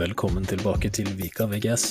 Velkommen 0.00 0.46
tilbake 0.48 0.88
til 0.96 1.10
Vika 1.18 1.44
VGS. 1.44 1.90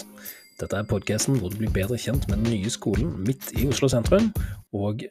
Dette 0.58 0.78
er 0.80 0.86
podkasten 0.90 1.36
hvor 1.38 1.52
du 1.54 1.60
blir 1.60 1.70
bedre 1.70 1.98
kjent 2.02 2.24
med 2.26 2.40
den 2.40 2.56
nye 2.56 2.70
skolen 2.74 3.12
midt 3.22 3.52
i 3.54 3.68
Oslo 3.70 3.86
sentrum. 3.92 4.32
Og 4.74 5.04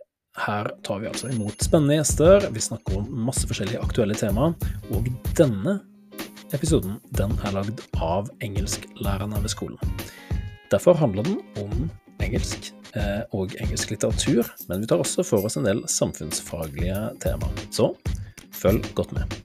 her 0.43 0.71
tar 0.83 0.99
vi 0.99 1.07
altså 1.07 1.29
imot 1.31 1.63
spennende 1.63 2.01
gjester, 2.01 2.49
vi 2.51 2.63
snakker 2.65 2.97
om 2.99 3.21
masse 3.29 3.47
forskjellige 3.47 3.85
aktuelle 3.85 4.17
temaer. 4.19 4.57
Og 4.91 5.07
denne 5.39 5.77
episoden 6.57 6.97
den 7.15 7.37
er 7.47 7.55
lagd 7.55 7.85
av 8.03 8.33
engelsklærerne 8.43 9.45
ved 9.45 9.55
skolen. 9.55 9.95
Derfor 10.73 10.99
handler 10.99 11.29
den 11.29 11.39
om 11.63 11.85
engelsk 12.25 12.73
eh, 12.99 13.23
og 13.31 13.55
engelsk 13.63 13.93
litteratur, 13.95 14.51
men 14.67 14.83
vi 14.83 14.91
tar 14.91 15.05
også 15.05 15.23
for 15.29 15.47
oss 15.47 15.61
en 15.61 15.71
del 15.71 15.85
samfunnsfaglige 15.87 16.99
temaer. 17.23 17.63
Så 17.71 17.93
følg 18.59 18.91
godt 18.99 19.15
med. 19.15 19.39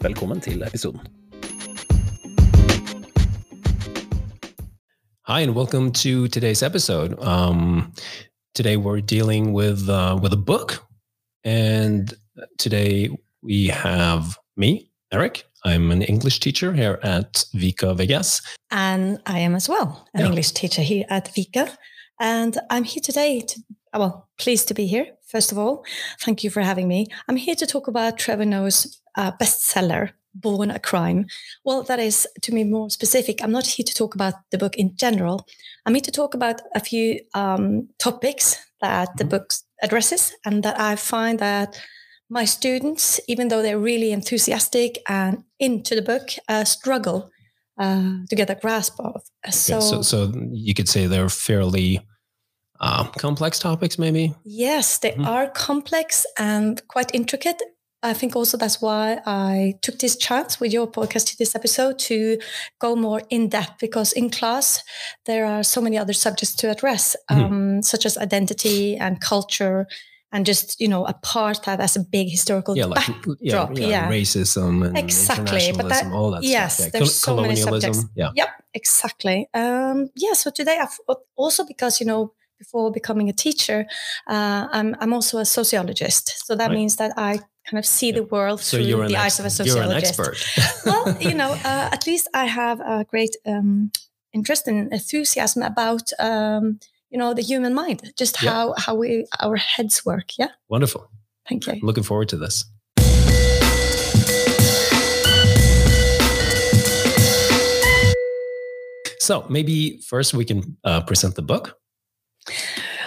Velkommen 0.00 0.40
til 0.40 0.64
episoden. 0.64 1.04
Hi, 5.26 5.40
and 5.40 5.54
welcome 5.54 5.90
to 5.92 6.28
today's 6.28 6.62
episode. 6.62 7.18
Um, 7.18 7.94
today 8.54 8.76
we're 8.76 9.00
dealing 9.00 9.54
with 9.54 9.88
uh, 9.88 10.18
with 10.20 10.34
a 10.34 10.36
book, 10.36 10.84
and 11.44 12.12
today 12.58 13.08
we 13.40 13.68
have 13.68 14.36
me, 14.58 14.90
Eric. 15.10 15.44
I'm 15.64 15.90
an 15.92 16.02
English 16.02 16.40
teacher 16.40 16.74
here 16.74 17.00
at 17.02 17.46
Vika 17.54 17.96
VGS, 17.96 18.42
and 18.70 19.18
I 19.24 19.38
am 19.38 19.54
as 19.54 19.66
well 19.66 20.06
an 20.12 20.20
yeah. 20.20 20.26
English 20.26 20.50
teacher 20.50 20.82
here 20.82 21.06
at 21.08 21.32
Vika. 21.34 21.74
And 22.20 22.58
I'm 22.68 22.84
here 22.84 23.00
today 23.02 23.40
to 23.40 23.60
well, 23.94 24.28
pleased 24.36 24.68
to 24.68 24.74
be 24.74 24.86
here. 24.86 25.06
First 25.26 25.52
of 25.52 25.56
all, 25.56 25.86
thank 26.20 26.44
you 26.44 26.50
for 26.50 26.60
having 26.60 26.86
me. 26.86 27.06
I'm 27.28 27.36
here 27.36 27.54
to 27.54 27.66
talk 27.66 27.88
about 27.88 28.18
Trevor 28.18 28.44
Noah's 28.44 29.00
uh, 29.16 29.32
bestseller, 29.40 30.10
Born 30.34 30.70
a 30.70 30.78
Crime. 30.78 31.26
Well, 31.64 31.82
that 31.84 31.98
is, 31.98 32.26
to 32.42 32.52
be 32.52 32.64
more 32.64 32.90
specific, 32.90 33.42
I'm 33.42 33.52
not 33.52 33.66
here 33.66 33.84
to 33.84 33.94
talk 33.94 34.14
about 34.14 34.34
the 34.50 34.58
book 34.58 34.76
in 34.76 34.96
general. 34.96 35.46
I'm 35.86 35.94
here 35.94 36.02
to 36.02 36.10
talk 36.10 36.34
about 36.34 36.60
a 36.74 36.80
few 36.80 37.20
um, 37.34 37.88
topics 37.98 38.58
that 38.80 39.08
mm-hmm. 39.08 39.18
the 39.18 39.24
book 39.24 39.54
addresses 39.82 40.32
and 40.44 40.62
that 40.62 40.78
I 40.80 40.96
find 40.96 41.38
that 41.38 41.80
my 42.30 42.44
students, 42.44 43.20
even 43.28 43.48
though 43.48 43.62
they're 43.62 43.78
really 43.78 44.12
enthusiastic 44.12 44.98
and 45.08 45.44
into 45.58 45.94
the 45.94 46.02
book, 46.02 46.30
uh, 46.48 46.64
struggle 46.64 47.30
uh, 47.78 48.16
to 48.28 48.36
get 48.36 48.50
a 48.50 48.54
grasp 48.54 48.98
of. 48.98 49.22
So, 49.50 49.74
yeah, 49.74 49.80
so, 49.80 50.02
so 50.02 50.32
you 50.50 50.74
could 50.74 50.88
say 50.88 51.06
they're 51.06 51.28
fairly 51.28 52.00
uh, 52.80 53.04
complex 53.18 53.58
topics, 53.58 53.98
maybe? 53.98 54.34
Yes, 54.44 54.98
they 54.98 55.12
mm-hmm. 55.12 55.26
are 55.26 55.48
complex 55.48 56.26
and 56.38 56.86
quite 56.88 57.14
intricate. 57.14 57.60
I 58.04 58.12
think 58.12 58.36
also 58.36 58.56
that's 58.58 58.82
why 58.82 59.20
I 59.26 59.74
took 59.80 59.98
this 59.98 60.16
chance 60.16 60.60
with 60.60 60.72
your 60.72 60.86
podcast 60.86 61.26
to 61.28 61.36
this 61.38 61.54
episode 61.54 61.98
to 62.00 62.38
go 62.78 62.94
more 62.94 63.22
in 63.30 63.48
depth 63.48 63.80
because 63.80 64.12
in 64.12 64.28
class 64.30 64.82
there 65.24 65.46
are 65.46 65.62
so 65.62 65.80
many 65.80 65.96
other 65.96 66.12
subjects 66.12 66.54
to 66.56 66.70
address, 66.70 67.16
mm-hmm. 67.30 67.42
um, 67.42 67.82
such 67.82 68.04
as 68.04 68.18
identity 68.18 68.96
and 68.96 69.20
culture 69.20 69.86
and 70.32 70.44
just 70.44 70.80
you 70.80 70.88
know 70.88 71.06
a 71.06 71.14
part 71.14 71.62
that 71.64 71.80
has 71.80 71.96
a 71.96 72.00
big 72.00 72.28
historical 72.28 72.76
yeah, 72.76 72.86
like, 72.86 73.06
backdrop. 73.06 73.38
Yeah, 73.40 73.86
yeah, 73.86 73.86
yeah, 73.86 74.10
racism 74.10 74.84
and 74.86 74.98
exactly, 74.98 75.72
but 75.74 75.88
that, 75.88 76.12
all 76.12 76.32
that 76.32 76.42
yes, 76.42 76.74
stuff. 76.74 76.86
Yeah. 76.86 76.98
there's 76.98 77.14
so 77.14 77.40
many 77.40 77.56
subjects. 77.56 78.04
Yeah, 78.14 78.30
yep, 78.34 78.48
exactly. 78.74 79.48
Um, 79.54 80.10
yeah, 80.16 80.34
so 80.34 80.50
today 80.50 80.78
I've 80.78 80.98
also 81.36 81.64
because 81.64 82.00
you 82.00 82.06
know 82.06 82.34
before 82.58 82.90
becoming 82.90 83.28
a 83.28 83.32
teacher, 83.32 83.86
uh, 84.26 84.66
I'm 84.70 84.96
I'm 85.00 85.12
also 85.12 85.38
a 85.38 85.44
sociologist. 85.44 86.46
So 86.46 86.56
that 86.56 86.68
right. 86.68 86.74
means 86.74 86.96
that 86.96 87.12
I 87.16 87.38
kind 87.68 87.78
of 87.78 87.86
see 87.86 88.12
the 88.12 88.22
world 88.22 88.60
so 88.60 88.76
through 88.76 89.08
the 89.08 89.16
eyes 89.16 89.38
of 89.40 89.46
a 89.46 89.50
sociologist. 89.50 90.18
You're 90.18 90.26
an 90.26 90.34
expert. 90.34 90.84
well, 90.86 91.16
you 91.20 91.34
know, 91.34 91.52
uh, 91.64 91.88
at 91.92 92.06
least 92.06 92.28
I 92.34 92.46
have 92.46 92.80
a 92.80 93.04
great 93.04 93.36
um, 93.46 93.90
interest 94.32 94.68
and 94.68 94.92
enthusiasm 94.92 95.62
about 95.62 96.10
um, 96.18 96.78
you 97.10 97.18
know 97.18 97.34
the 97.34 97.42
human 97.42 97.74
mind, 97.74 98.12
just 98.16 98.42
yeah. 98.42 98.50
how 98.50 98.74
how 98.76 98.94
we 98.94 99.26
our 99.40 99.56
heads 99.56 100.04
work. 100.04 100.36
Yeah. 100.38 100.50
Wonderful. 100.68 101.10
Thank 101.48 101.66
you. 101.66 101.78
looking 101.82 102.04
forward 102.04 102.28
to 102.30 102.36
this. 102.36 102.64
So 109.20 109.46
maybe 109.48 110.00
first 110.02 110.34
we 110.34 110.44
can 110.44 110.76
uh, 110.84 111.00
present 111.02 111.34
the 111.34 111.42
book. 111.42 111.78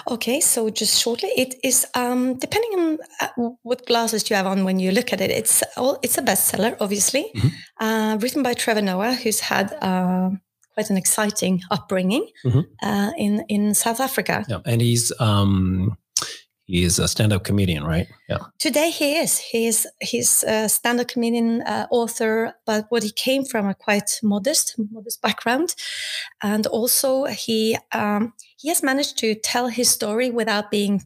Okay, 0.09 0.39
so 0.39 0.69
just 0.69 1.01
shortly, 1.01 1.29
it 1.35 1.55
is 1.63 1.85
um, 1.93 2.35
depending 2.35 2.79
on 2.79 2.97
uh, 3.19 3.49
what 3.63 3.85
glasses 3.85 4.29
you 4.29 4.37
have 4.37 4.47
on 4.47 4.63
when 4.63 4.79
you 4.79 4.91
look 4.91 5.11
at 5.11 5.19
it. 5.19 5.31
It's 5.31 5.63
all 5.75 5.99
it's 6.01 6.17
a 6.17 6.21
bestseller, 6.21 6.77
obviously, 6.79 7.29
mm-hmm. 7.35 7.47
uh, 7.79 8.17
written 8.17 8.41
by 8.41 8.53
Trevor 8.53 8.81
Noah, 8.81 9.15
who's 9.15 9.41
had 9.41 9.73
uh, 9.81 10.29
quite 10.73 10.89
an 10.89 10.97
exciting 10.97 11.61
upbringing 11.71 12.25
mm-hmm. 12.45 12.61
Uh, 12.81 13.11
in 13.17 13.43
in 13.49 13.73
South 13.73 13.99
Africa. 13.99 14.45
Yeah, 14.47 14.59
and 14.65 14.81
he's 14.81 15.11
um, 15.19 15.97
he 16.67 16.83
is 16.83 16.99
a 16.99 17.07
stand-up 17.07 17.43
comedian, 17.43 17.83
right? 17.83 18.07
Yeah. 18.29 18.39
Today 18.59 18.91
he 18.91 19.15
is. 19.15 19.39
He 19.39 19.67
is 19.67 19.87
he's 20.01 20.43
a 20.43 20.69
stand-up 20.69 21.07
comedian, 21.07 21.61
uh, 21.61 21.87
author, 21.91 22.53
but 22.65 22.85
what 22.89 23.03
he 23.03 23.11
came 23.11 23.45
from 23.45 23.67
a 23.67 23.73
quite 23.73 24.19
modest, 24.21 24.75
modest 24.91 25.21
background, 25.21 25.75
and 26.41 26.65
also 26.67 27.25
he 27.25 27.77
um, 27.93 28.33
he 28.57 28.69
has 28.69 28.83
managed 28.83 29.17
to 29.19 29.35
tell 29.35 29.67
his 29.67 29.89
story 29.89 30.29
without 30.29 30.69
being 30.69 31.01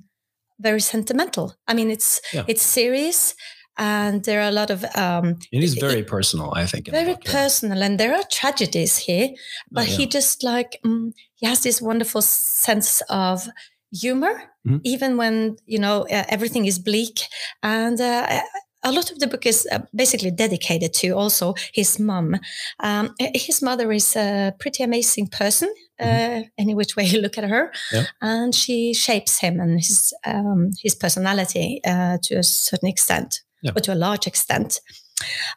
very 0.59 0.81
sentimental. 0.81 1.55
I 1.67 1.73
mean, 1.73 1.91
it's 1.91 2.21
yeah. 2.33 2.45
it's 2.47 2.63
serious. 2.63 3.35
And 3.77 4.23
there 4.25 4.41
are 4.41 4.49
a 4.49 4.51
lot 4.51 4.69
of. 4.69 4.83
Um, 4.95 5.39
it 5.51 5.63
is 5.63 5.75
very 5.75 6.01
it, 6.01 6.07
personal, 6.07 6.53
I 6.53 6.65
think. 6.65 6.89
Very 6.89 7.13
book, 7.13 7.23
personal, 7.23 7.77
yeah. 7.77 7.85
and 7.85 7.99
there 7.99 8.13
are 8.13 8.23
tragedies 8.29 8.97
here, 8.97 9.29
but 9.71 9.87
oh, 9.87 9.91
yeah. 9.91 9.97
he 9.97 10.07
just 10.07 10.43
like 10.43 10.79
um, 10.85 11.13
he 11.35 11.47
has 11.47 11.63
this 11.63 11.81
wonderful 11.81 12.21
sense 12.21 13.01
of 13.09 13.47
humor, 13.91 14.43
mm-hmm. 14.67 14.77
even 14.83 15.17
when 15.17 15.55
you 15.65 15.79
know 15.79 16.01
uh, 16.01 16.25
everything 16.27 16.65
is 16.65 16.79
bleak. 16.79 17.21
And 17.63 17.99
uh, 17.99 18.41
a 18.83 18.91
lot 18.91 19.11
of 19.11 19.19
the 19.19 19.27
book 19.27 19.45
is 19.45 19.67
uh, 19.71 19.79
basically 19.93 20.31
dedicated 20.31 20.93
to 20.93 21.11
also 21.11 21.53
his 21.73 21.99
mom. 21.99 22.35
Um, 22.79 23.13
his 23.19 23.61
mother 23.61 23.91
is 23.91 24.15
a 24.15 24.53
pretty 24.59 24.83
amazing 24.83 25.27
person, 25.27 25.73
mm-hmm. 25.99 26.43
any 26.57 26.73
which 26.73 26.95
way 26.95 27.05
you 27.11 27.21
look 27.21 27.37
at 27.37 27.49
her, 27.49 27.71
yeah. 27.91 28.05
and 28.21 28.53
she 28.55 28.93
shapes 28.93 29.39
him 29.39 29.59
and 29.59 29.79
his 29.79 30.13
um, 30.25 30.71
his 30.81 30.95
personality 30.95 31.81
uh, 31.85 32.17
to 32.23 32.35
a 32.35 32.43
certain 32.43 32.89
extent, 32.89 33.41
yeah. 33.61 33.71
or 33.75 33.81
to 33.81 33.93
a 33.93 33.95
large 33.95 34.27
extent. 34.27 34.79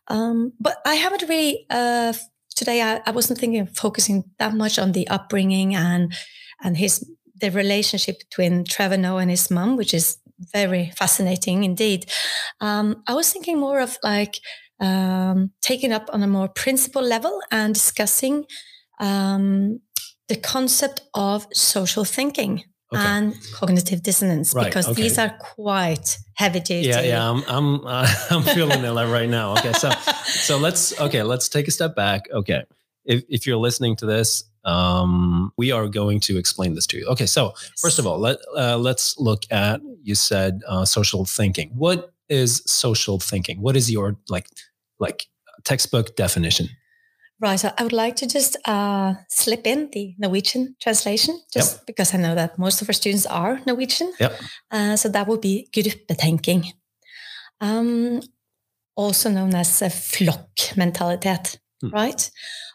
Um, 0.09 0.53
but 0.61 0.77
I 0.85 0.95
haven't 0.95 1.29
really 1.29 1.67
uh, 1.71 2.13
today. 2.55 2.83
I, 2.83 3.01
I 3.07 3.11
wasn't 3.11 3.39
thinking 3.39 3.61
of 3.61 3.77
focusing 3.77 4.25
that 4.39 4.55
much 4.55 4.79
on 4.79 4.93
the 4.93 5.09
upbringing 5.09 5.75
and 5.75 6.13
and 6.63 6.77
his 6.77 7.05
the 7.41 7.51
relationship 7.51 8.19
between 8.19 8.65
Trevor 8.65 8.97
Noah 8.97 9.23
and 9.23 9.31
his 9.31 9.51
mom, 9.51 9.77
which 9.77 9.93
is 9.93 10.19
very 10.53 10.93
fascinating 10.97 11.65
indeed. 11.65 12.07
Um, 12.61 13.03
I 13.07 13.15
was 13.15 13.33
thinking 13.33 13.59
more 13.59 13.81
of 13.81 13.99
like 14.03 14.37
um, 14.81 15.51
taking 15.63 15.93
up 15.93 16.11
on 16.13 16.23
a 16.23 16.27
more 16.27 16.49
principle 16.49 17.03
level 17.03 17.41
and 17.51 17.75
discussing 17.75 18.45
um, 19.01 19.81
the 20.29 20.37
concept 20.37 21.03
of 21.15 21.47
social 21.53 22.05
thinking. 22.05 22.65
Okay. 22.93 23.03
And 23.03 23.35
cognitive 23.53 24.05
dissonance, 24.05 24.55
right, 24.55 24.67
because 24.67 24.87
okay. 24.87 25.03
these 25.03 25.19
are 25.19 25.31
quite 25.41 26.17
heavy 26.37 26.61
duty. 26.61 26.89
Yeah, 26.89 27.01
yeah, 27.01 27.29
I'm, 27.29 27.43
I'm, 27.49 27.85
uh, 27.85 28.07
I'm 28.31 28.43
feeling 28.43 28.85
it 28.85 28.91
right 28.91 29.29
now. 29.29 29.53
Okay, 29.55 29.73
so, 29.73 29.91
so 30.27 30.59
let's, 30.59 31.01
okay, 31.01 31.25
let's 31.25 31.49
take 31.49 31.67
a 31.67 31.73
step 31.73 31.97
back. 31.97 32.27
Okay, 32.31 32.63
if, 33.05 33.23
if 33.29 33.47
you're 33.47 33.57
listening 33.57 33.97
to 33.97 34.07
this 34.07 34.45
um, 34.65 35.53
we 35.57 35.73
are 35.73 35.89
going 35.89 36.21
to 36.21 36.39
explain 36.39 36.75
this 36.75 36.87
to 36.89 36.99
you. 36.99 37.07
Okay, 37.07 37.27
so 37.27 37.53
yes. 37.55 37.73
first 37.81 37.99
of 37.99 38.07
all, 38.07 38.19
let 38.19 38.39
uh, 38.57 38.79
let's 38.79 39.19
look 39.19 39.43
at 39.51 39.81
you 40.03 40.15
said 40.15 40.63
uh, 40.67 40.85
social 40.85 41.25
thinking. 41.25 41.71
What 41.75 42.13
is 42.29 42.63
social 42.67 43.21
thinking? 43.21 43.61
What 43.61 43.77
is 43.77 43.91
your 43.91 44.17
like 44.29 44.49
like 44.99 45.27
textbook 45.65 46.17
definition? 46.17 46.69
Right. 47.41 47.57
So 47.57 47.73
I 47.77 47.83
would 47.83 47.93
like 47.93 48.17
to 48.17 48.27
just 48.27 48.57
uh, 48.65 49.15
slip 49.29 49.67
in 49.67 49.91
the 49.93 50.15
Norwegian 50.19 50.77
translation, 50.81 51.41
just 51.53 51.79
yep. 51.79 51.87
because 51.87 52.15
I 52.15 52.19
know 52.19 52.35
that 52.35 52.59
most 52.59 52.81
of 52.81 52.89
our 52.89 52.95
students 52.95 53.27
are 53.27 53.61
Norwegian. 53.67 54.13
Yep. 54.19 54.41
Uh, 54.71 54.97
so 54.97 55.09
that 55.11 55.27
would 55.27 55.41
be 55.41 55.69
gruppetenking, 55.73 56.73
um, 57.61 58.21
also 58.97 59.31
known 59.31 59.55
as 59.55 59.83
a 59.83 59.87
flokkmentalitet, 59.87 61.59
hmm. 61.89 61.95
right? 61.95 62.31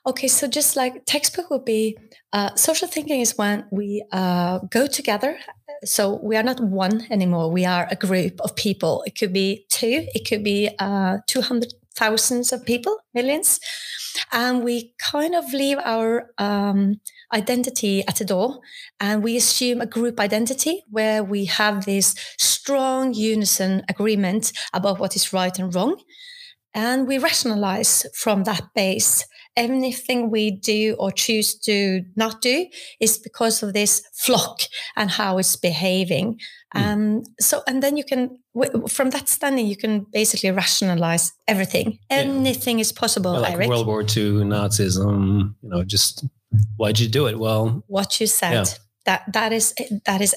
Okay, 0.05 0.27
so 0.27 0.47
just 0.47 0.75
like 0.75 1.05
textbook 1.05 1.49
would 1.49 1.65
be 1.65 1.97
uh, 2.33 2.55
social 2.55 2.87
thinking 2.87 3.21
is 3.21 3.37
when 3.37 3.65
we 3.71 4.03
uh, 4.11 4.59
go 4.69 4.87
together. 4.87 5.37
So 5.83 6.19
we 6.23 6.35
are 6.35 6.43
not 6.43 6.59
one 6.59 7.05
anymore. 7.09 7.51
We 7.51 7.65
are 7.65 7.87
a 7.89 7.95
group 7.95 8.39
of 8.41 8.55
people. 8.55 9.03
It 9.05 9.17
could 9.17 9.33
be 9.33 9.65
two. 9.69 10.07
It 10.13 10.27
could 10.27 10.43
be 10.43 10.69
uh, 10.79 11.19
two 11.27 11.41
hundred 11.41 11.73
thousands 11.95 12.53
of 12.53 12.65
people, 12.65 12.97
millions, 13.13 13.59
and 14.31 14.63
we 14.63 14.93
kind 15.11 15.35
of 15.35 15.53
leave 15.53 15.77
our 15.79 16.31
um, 16.37 16.99
identity 17.33 18.03
at 18.07 18.15
the 18.15 18.25
door, 18.25 18.59
and 18.99 19.23
we 19.23 19.37
assume 19.37 19.81
a 19.81 19.85
group 19.85 20.19
identity 20.19 20.83
where 20.89 21.23
we 21.23 21.45
have 21.45 21.85
this 21.85 22.15
strong 22.37 23.13
unison 23.13 23.83
agreement 23.89 24.53
about 24.73 24.99
what 24.99 25.15
is 25.15 25.33
right 25.33 25.59
and 25.59 25.73
wrong, 25.75 26.01
and 26.73 27.07
we 27.07 27.17
rationalize 27.17 28.05
from 28.13 28.43
that 28.43 28.63
base 28.75 29.25
anything 29.57 30.29
we 30.29 30.51
do 30.51 30.95
or 30.99 31.11
choose 31.11 31.59
to 31.59 32.01
not 32.15 32.41
do 32.41 32.67
is 32.99 33.17
because 33.17 33.61
of 33.61 33.73
this 33.73 34.01
flock 34.13 34.61
and 34.95 35.09
how 35.09 35.37
it's 35.37 35.55
behaving. 35.55 36.39
Mm. 36.75 36.81
Um, 36.81 37.23
so, 37.39 37.61
and 37.67 37.83
then 37.83 37.97
you 37.97 38.03
can, 38.03 38.39
from 38.87 39.09
that 39.09 39.27
standing, 39.27 39.67
you 39.67 39.75
can 39.75 40.05
basically 40.13 40.51
rationalize 40.51 41.33
everything. 41.47 41.99
Anything 42.09 42.77
yeah. 42.77 42.81
is 42.81 42.91
possible. 42.91 43.31
like 43.39 43.53
Eric. 43.53 43.69
World 43.69 43.87
War 43.87 44.01
II, 44.01 44.45
Nazism. 44.45 45.55
You 45.61 45.69
know, 45.69 45.83
just 45.83 46.25
why'd 46.77 46.99
you 46.99 47.09
do 47.09 47.27
it? 47.27 47.37
Well, 47.39 47.83
what 47.87 48.19
you 48.21 48.27
said. 48.27 48.53
Yeah. 48.53 48.65
That 49.05 49.33
that 49.33 49.53
is 49.53 49.73
that 50.05 50.21
is 50.21 50.35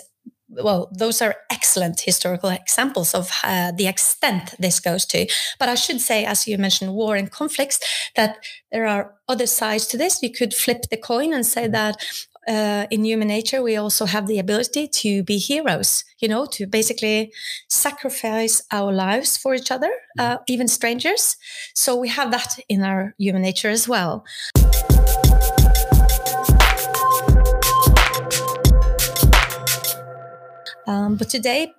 well, 0.53 0.91
those 0.93 1.23
are 1.23 1.37
excellent 1.51 2.01
historical 2.01 2.51
examples 2.51 3.15
of 3.15 3.31
uh, 3.45 3.73
the 3.73 3.87
extent 3.87 4.55
this 4.59 4.81
goes 4.81 5.07
to. 5.07 5.27
But 5.59 5.69
I 5.69 5.75
should 5.75 6.01
say, 6.01 6.25
as 6.25 6.47
you 6.47 6.59
mentioned, 6.59 6.93
war 6.93 7.17
and 7.17 7.31
conflicts, 7.31 7.81
that 8.17 8.37
there 8.71 8.87
are 8.87 9.15
other 9.29 9.47
sides 9.47 9.87
to 9.89 9.97
this. 9.97 10.23
You 10.23 10.31
could 10.31 10.55
flip 10.55 10.83
the 10.91 10.97
coin 10.97 11.33
and 11.33 11.47
say 11.47 11.69
that 11.69 12.05
uh, 12.49 12.87
in 12.91 13.05
human 13.05 13.29
nature, 13.29 13.63
we 13.63 13.77
also 13.77 14.05
have 14.05 14.27
the 14.27 14.39
ability 14.39 14.89
to 14.89 15.23
be 15.23 15.39
heroes, 15.39 16.05
you 16.19 16.29
know, 16.29 16.45
to 16.47 16.67
basically 16.67 17.33
sacrifice 17.69 18.63
our 18.73 18.93
lives 18.93 19.37
for 19.37 19.55
each 19.55 19.71
other, 19.71 19.93
uh, 20.19 20.39
even 20.49 20.67
strangers. 20.69 21.37
So 21.75 21.97
we 21.97 22.09
have 22.09 22.31
that 22.33 22.59
in 22.69 22.83
our 22.83 23.15
human 23.17 23.43
nature 23.43 23.71
as 23.71 23.89
well. 23.89 24.25
Um, 30.87 31.17
but 31.17 31.31
today, 31.31 31.73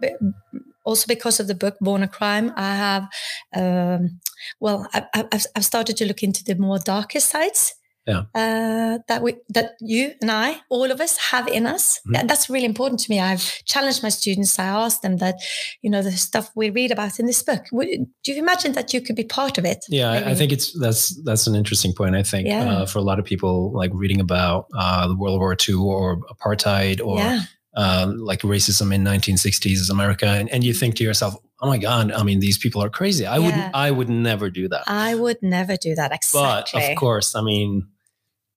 also 0.83 1.07
because 1.07 1.39
of 1.39 1.47
the 1.47 1.55
book 1.55 1.75
Born 1.79 2.03
a 2.03 2.07
Crime, 2.07 2.51
I 2.55 2.75
have, 2.75 3.07
um, 3.55 4.19
well, 4.59 4.87
I, 4.93 5.05
have 5.13 5.45
I've 5.55 5.65
started 5.65 5.97
to 5.97 6.05
look 6.05 6.23
into 6.23 6.43
the 6.43 6.55
more 6.55 6.79
darker 6.79 7.19
sides. 7.19 7.75
Yeah. 8.05 8.23
Uh, 8.35 8.99
that 9.07 9.21
we 9.21 9.35
that 9.47 9.75
you 9.79 10.11
and 10.21 10.29
I, 10.29 10.57
all 10.67 10.91
of 10.91 10.99
us, 10.99 11.15
have 11.31 11.47
in 11.47 11.65
us. 11.65 12.01
Mm-hmm. 12.05 12.27
That's 12.27 12.49
really 12.49 12.65
important 12.65 12.99
to 12.99 13.09
me. 13.09 13.21
I've 13.21 13.63
challenged 13.63 14.03
my 14.03 14.09
students. 14.09 14.59
I 14.59 14.65
asked 14.65 15.03
them 15.03 15.19
that, 15.19 15.35
you 15.81 15.89
know, 15.89 16.01
the 16.01 16.11
stuff 16.11 16.51
we 16.53 16.69
read 16.69 16.91
about 16.91 17.17
in 17.17 17.27
this 17.27 17.41
book. 17.41 17.63
do 17.71 18.05
you 18.25 18.35
imagine 18.35 18.73
that 18.73 18.93
you 18.93 18.99
could 18.99 19.15
be 19.15 19.23
part 19.23 19.57
of 19.57 19.63
it? 19.63 19.85
Yeah, 19.87 20.19
maybe? 20.19 20.31
I 20.31 20.35
think 20.35 20.51
it's 20.51 20.77
that's 20.77 21.17
that's 21.23 21.47
an 21.47 21.55
interesting 21.55 21.93
point. 21.93 22.13
I 22.13 22.23
think 22.23 22.49
yeah. 22.49 22.73
uh, 22.73 22.85
for 22.85 22.99
a 22.99 23.03
lot 23.03 23.19
of 23.19 23.25
people, 23.25 23.71
like 23.71 23.91
reading 23.93 24.19
about 24.19 24.65
uh, 24.77 25.07
the 25.07 25.15
World 25.15 25.39
War 25.39 25.55
II 25.55 25.75
or 25.75 26.17
apartheid 26.27 26.99
or 27.01 27.19
yeah 27.19 27.43
uh, 27.75 28.11
like 28.15 28.41
racism 28.41 28.93
in 28.93 29.03
1960s 29.03 29.89
America, 29.89 30.27
and, 30.27 30.49
and 30.49 30.63
you 30.63 30.73
think 30.73 30.95
to 30.95 31.03
yourself, 31.03 31.35
"Oh 31.61 31.67
my 31.67 31.77
God! 31.77 32.11
I 32.11 32.23
mean, 32.23 32.39
these 32.39 32.57
people 32.57 32.83
are 32.83 32.89
crazy. 32.89 33.25
I 33.25 33.37
yeah. 33.37 33.45
would 33.45 33.75
I 33.75 33.91
would 33.91 34.09
never 34.09 34.49
do 34.49 34.67
that. 34.69 34.83
I 34.87 35.15
would 35.15 35.41
never 35.41 35.75
do 35.75 35.95
that. 35.95 36.11
Exactly. 36.11 36.81
But 36.81 36.91
of 36.91 36.97
course, 36.97 37.35
I 37.35 37.41
mean, 37.41 37.87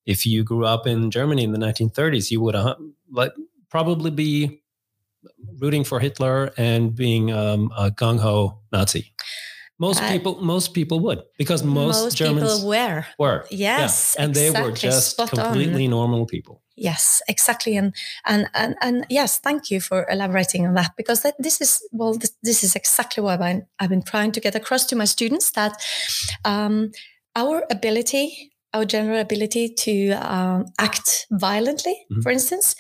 if 0.05 0.27
you 0.27 0.45
grew 0.45 0.65
up 0.65 0.87
in 0.87 1.11
Germany 1.11 1.45
in 1.45 1.53
the 1.53 1.59
1930s, 1.59 2.31
you 2.31 2.41
would 2.41 2.55
uh, 2.55 2.77
like 3.11 3.33
probably 3.71 4.11
be 4.11 4.63
rooting 5.59 5.85
for 5.85 6.01
Hitler 6.01 6.53
and 6.57 6.95
being 6.95 7.33
um, 7.33 7.73
a 7.77 7.91
gung 7.91 8.21
ho 8.21 8.61
Nazi. 8.73 9.13
Most 9.79 10.03
uh, 10.03 10.11
people, 10.11 10.41
most 10.41 10.73
people 10.73 11.01
would 11.01 11.23
because 11.37 11.63
most, 11.63 12.03
most 12.03 12.17
Germans 12.17 12.65
were. 12.65 13.05
Were 13.19 13.45
yes, 13.51 14.17
yeah. 14.17 14.25
and 14.25 14.31
exactly. 14.31 14.63
they 14.63 14.67
were 14.67 14.75
just 14.75 15.11
Spot 15.11 15.29
completely 15.29 15.85
on. 15.85 15.91
normal 15.91 16.27
people. 16.27 16.63
Yes, 16.77 17.23
exactly, 17.27 17.75
and 17.77 17.95
and 18.27 18.49
and 18.55 18.77
and 18.83 19.07
yes, 19.09 19.39
thank 19.39 19.71
you 19.71 19.81
for 19.81 20.07
elaborating 20.11 20.67
on 20.67 20.75
that 20.75 20.93
because 20.97 21.23
that, 21.23 21.35
this 21.39 21.61
is 21.63 21.83
well, 21.91 22.15
this, 22.15 22.33
this 22.43 22.63
is 22.63 22.77
exactly 22.77 23.23
what 23.23 23.33
I've 23.33 23.41
been, 23.41 23.67
I've 23.81 23.89
been 23.89 24.03
trying 24.03 24.33
to 24.33 24.41
get 24.41 24.55
across 24.55 24.85
to 24.87 24.97
my 24.97 25.07
students 25.07 25.51
that 25.53 25.83
um, 26.45 26.93
our 27.35 27.65
ability 27.71 28.53
our 28.77 28.85
general 28.85 29.21
ability 29.21 29.75
to 29.75 30.11
um, 30.13 30.67
act 30.79 31.27
violently, 31.31 31.97
mm-hmm. 32.11 32.21
for 32.21 32.31
instance, 32.31 32.75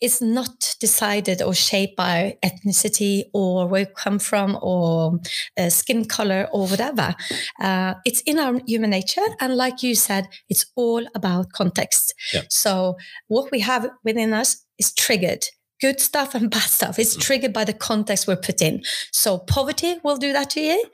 is 0.00 0.22
not 0.22 0.76
decided 0.80 1.42
or 1.42 1.54
shaped 1.54 1.96
by 1.96 2.36
ethnicity 2.44 3.24
or 3.34 3.66
where 3.66 3.82
you 3.82 3.86
come 3.86 4.18
from 4.18 4.58
or 4.62 5.18
uh, 5.58 5.68
skin 5.68 6.04
color 6.04 6.48
or 6.52 6.66
whatever. 6.66 7.14
Uh, 7.60 7.94
it's 8.04 8.20
in 8.22 8.38
our 8.38 8.60
human 8.66 8.90
nature. 8.90 9.26
And 9.40 9.56
like 9.56 9.82
you 9.82 9.94
said, 9.94 10.28
it's 10.48 10.66
all 10.76 11.04
about 11.14 11.52
context. 11.52 12.14
Yeah. 12.32 12.42
So 12.48 12.96
what 13.28 13.50
we 13.50 13.60
have 13.60 13.90
within 14.04 14.32
us 14.32 14.64
is 14.78 14.92
triggered 14.94 15.46
good 15.80 16.00
stuff 16.00 16.34
and 16.34 16.50
bad 16.50 16.62
stuff. 16.62 16.98
It's 16.98 17.16
mm. 17.16 17.20
triggered 17.20 17.52
by 17.52 17.64
the 17.64 17.72
context 17.72 18.26
we're 18.26 18.36
put 18.36 18.62
in. 18.62 18.82
So 19.12 19.38
poverty 19.38 19.96
will 20.04 20.16
do 20.16 20.32
that 20.32 20.50
to 20.50 20.60
you. 20.60 20.84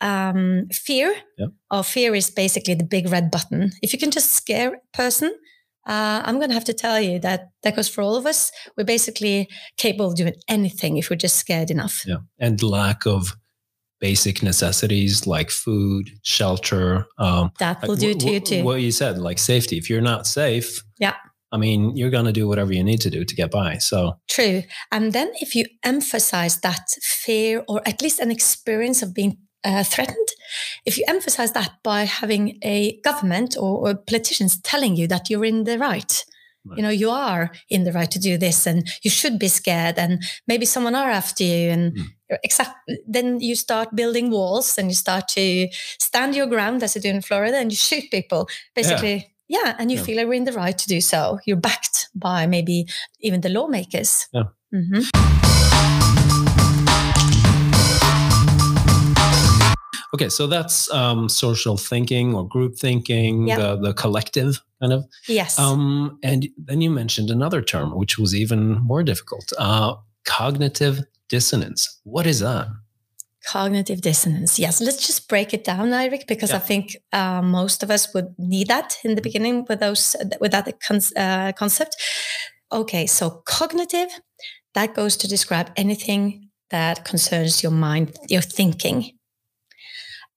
Um, 0.00 0.68
fear, 0.72 1.14
yeah. 1.38 1.46
or 1.70 1.82
fear 1.82 2.14
is 2.14 2.30
basically 2.30 2.74
the 2.74 2.84
big 2.84 3.10
red 3.10 3.30
button. 3.30 3.72
If 3.82 3.92
you 3.92 3.98
can 3.98 4.10
just 4.10 4.32
scare 4.32 4.74
a 4.74 4.96
person, 4.96 5.34
uh, 5.86 6.22
I'm 6.24 6.36
going 6.36 6.48
to 6.48 6.54
have 6.54 6.64
to 6.64 6.74
tell 6.74 7.00
you 7.00 7.18
that 7.20 7.50
that 7.62 7.76
goes 7.76 7.88
for 7.88 8.02
all 8.02 8.16
of 8.16 8.26
us. 8.26 8.50
We're 8.76 8.84
basically 8.84 9.48
capable 9.76 10.08
of 10.08 10.16
doing 10.16 10.34
anything 10.48 10.96
if 10.96 11.10
we're 11.10 11.16
just 11.16 11.36
scared 11.36 11.70
enough. 11.70 12.04
Yeah, 12.06 12.18
and 12.38 12.62
lack 12.62 13.06
of 13.06 13.36
basic 14.00 14.42
necessities 14.42 15.26
like 15.26 15.50
food, 15.50 16.10
shelter. 16.22 17.06
Um, 17.18 17.52
that 17.58 17.82
will 17.82 17.90
like 17.90 17.98
do 17.98 18.14
w- 18.14 18.26
to 18.26 18.32
you 18.32 18.40
too. 18.40 18.64
What 18.64 18.80
you 18.80 18.92
said, 18.92 19.18
like 19.18 19.38
safety. 19.38 19.76
If 19.76 19.90
you're 19.90 20.00
not 20.00 20.26
safe, 20.26 20.82
yeah 20.98 21.14
I 21.54 21.56
mean, 21.56 21.96
you're 21.96 22.10
going 22.10 22.24
to 22.24 22.32
do 22.32 22.48
whatever 22.48 22.72
you 22.72 22.82
need 22.82 23.00
to 23.02 23.10
do 23.10 23.24
to 23.24 23.34
get 23.34 23.52
by. 23.52 23.78
So 23.78 24.18
true. 24.28 24.64
And 24.90 25.12
then 25.12 25.30
if 25.40 25.54
you 25.54 25.64
emphasize 25.84 26.60
that 26.62 26.88
fear 27.00 27.64
or 27.68 27.80
at 27.86 28.02
least 28.02 28.18
an 28.18 28.32
experience 28.32 29.02
of 29.02 29.14
being 29.14 29.38
uh, 29.62 29.84
threatened, 29.84 30.28
if 30.84 30.98
you 30.98 31.04
emphasize 31.06 31.52
that 31.52 31.70
by 31.84 32.02
having 32.02 32.58
a 32.62 33.00
government 33.02 33.56
or, 33.56 33.88
or 33.88 33.94
politicians 33.94 34.60
telling 34.62 34.96
you 34.96 35.06
that 35.06 35.30
you're 35.30 35.44
in 35.44 35.62
the 35.62 35.78
right, 35.78 36.24
you 36.76 36.82
know 36.82 36.88
you 36.88 37.10
are 37.10 37.50
in 37.68 37.84
the 37.84 37.92
right 37.92 38.10
to 38.10 38.18
do 38.18 38.38
this 38.38 38.66
and 38.66 38.88
you 39.02 39.10
should 39.10 39.38
be 39.38 39.48
scared 39.48 39.98
and 39.98 40.22
maybe 40.48 40.64
someone 40.64 40.94
are 40.94 41.10
after 41.10 41.44
you 41.44 41.68
and 41.68 41.92
mm. 41.92 42.06
exact 42.42 42.74
then 43.06 43.38
you 43.38 43.54
start 43.54 43.94
building 43.94 44.30
walls 44.30 44.78
and 44.78 44.88
you 44.88 44.94
start 44.94 45.28
to 45.28 45.68
stand 45.98 46.34
your 46.34 46.46
ground 46.46 46.82
as 46.82 46.94
you 46.94 47.02
do 47.02 47.10
in 47.10 47.20
florida 47.20 47.58
and 47.58 47.70
you 47.70 47.76
shoot 47.76 48.04
people 48.10 48.48
basically 48.74 49.14
yeah, 49.14 49.33
and 49.78 49.90
you 49.90 49.98
yeah. 49.98 50.04
feel 50.04 50.16
like 50.16 50.26
we're 50.26 50.34
in 50.34 50.44
the 50.44 50.52
right 50.52 50.76
to 50.76 50.88
do 50.88 51.00
so. 51.00 51.38
You're 51.46 51.56
backed 51.56 52.08
by 52.14 52.46
maybe 52.46 52.86
even 53.20 53.40
the 53.40 53.48
lawmakers. 53.48 54.26
Yeah. 54.32 54.44
Mm-hmm. 54.74 55.02
Okay, 60.14 60.28
so 60.28 60.46
that's 60.46 60.88
um, 60.92 61.28
social 61.28 61.76
thinking 61.76 62.34
or 62.34 62.46
group 62.46 62.78
thinking, 62.78 63.48
yeah. 63.48 63.56
the, 63.56 63.76
the 63.76 63.94
collective 63.94 64.62
kind 64.80 64.92
of. 64.92 65.04
Yes. 65.26 65.58
Um, 65.58 66.20
and 66.22 66.48
then 66.56 66.80
you 66.80 66.90
mentioned 66.90 67.30
another 67.30 67.60
term, 67.60 67.96
which 67.96 68.16
was 68.16 68.32
even 68.32 68.78
more 68.80 69.02
difficult 69.02 69.52
uh, 69.58 69.96
cognitive 70.24 71.00
dissonance. 71.28 72.00
What 72.04 72.26
is 72.28 72.38
that? 72.40 72.68
Cognitive 73.46 74.00
dissonance. 74.00 74.58
Yes, 74.58 74.80
let's 74.80 75.06
just 75.06 75.28
break 75.28 75.52
it 75.52 75.64
down, 75.64 75.90
Eirik, 75.90 76.26
because 76.26 76.50
yeah. 76.50 76.56
I 76.56 76.60
think 76.60 76.96
uh, 77.12 77.42
most 77.42 77.82
of 77.82 77.90
us 77.90 78.12
would 78.14 78.34
need 78.38 78.68
that 78.68 78.96
in 79.04 79.16
the 79.16 79.22
beginning 79.22 79.66
with 79.68 79.80
those 79.80 80.16
with 80.40 80.52
that 80.52 80.68
uh, 81.16 81.52
concept. 81.52 81.96
Okay, 82.72 83.06
so 83.06 83.42
cognitive 83.44 84.08
that 84.74 84.94
goes 84.94 85.16
to 85.18 85.28
describe 85.28 85.70
anything 85.76 86.50
that 86.70 87.04
concerns 87.04 87.62
your 87.62 87.72
mind, 87.72 88.16
your 88.28 88.42
thinking, 88.42 89.12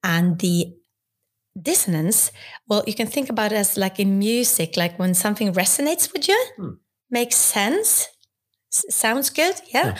and 0.03 0.39
the 0.39 0.73
dissonance. 1.59 2.31
Well, 2.67 2.83
you 2.85 2.93
can 2.93 3.07
think 3.07 3.29
about 3.29 3.51
it 3.51 3.55
as 3.55 3.77
like 3.77 3.99
in 3.99 4.19
music, 4.19 4.75
like 4.75 4.99
when 4.99 5.13
something 5.13 5.53
resonates 5.53 6.11
with 6.11 6.27
you, 6.27 6.45
hmm. 6.57 6.69
makes 7.09 7.37
sense, 7.37 8.09
sounds 8.69 9.29
good, 9.29 9.55
yeah. 9.73 9.87
yeah 9.87 9.97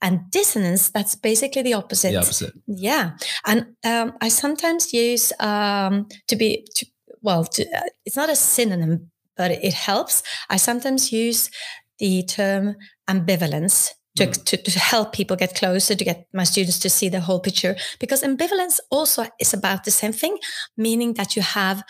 and 0.00 0.30
dissonance, 0.30 0.90
that's 0.90 1.14
basically 1.14 1.62
the 1.62 1.74
opposite. 1.74 2.12
The 2.12 2.18
opposite. 2.18 2.52
Yeah. 2.66 3.12
And 3.46 3.74
um, 3.84 4.12
I 4.20 4.28
sometimes 4.28 4.92
use 4.92 5.32
um, 5.40 6.08
to 6.28 6.36
be, 6.36 6.66
to, 6.76 6.86
well, 7.20 7.44
to, 7.44 7.62
uh, 7.64 7.82
it's 8.04 8.16
not 8.16 8.30
a 8.30 8.36
synonym, 8.36 9.10
but 9.36 9.50
it 9.50 9.74
helps. 9.74 10.22
I 10.48 10.56
sometimes 10.56 11.12
use 11.12 11.50
the 11.98 12.22
term 12.22 12.76
ambivalence 13.08 13.90
to, 14.16 14.26
mm. 14.26 14.44
to, 14.44 14.56
to, 14.56 14.78
help 14.78 15.12
people 15.12 15.36
get 15.36 15.54
closer, 15.54 15.94
to 15.94 16.04
get 16.04 16.26
my 16.32 16.44
students 16.44 16.78
to 16.80 16.90
see 16.90 17.08
the 17.08 17.20
whole 17.20 17.40
picture. 17.40 17.76
Because 17.98 18.22
ambivalence 18.22 18.78
also 18.90 19.26
is 19.40 19.52
about 19.54 19.84
the 19.84 19.90
same 19.90 20.12
thing, 20.12 20.38
meaning 20.76 21.14
that 21.14 21.34
you 21.34 21.42
have 21.42 21.82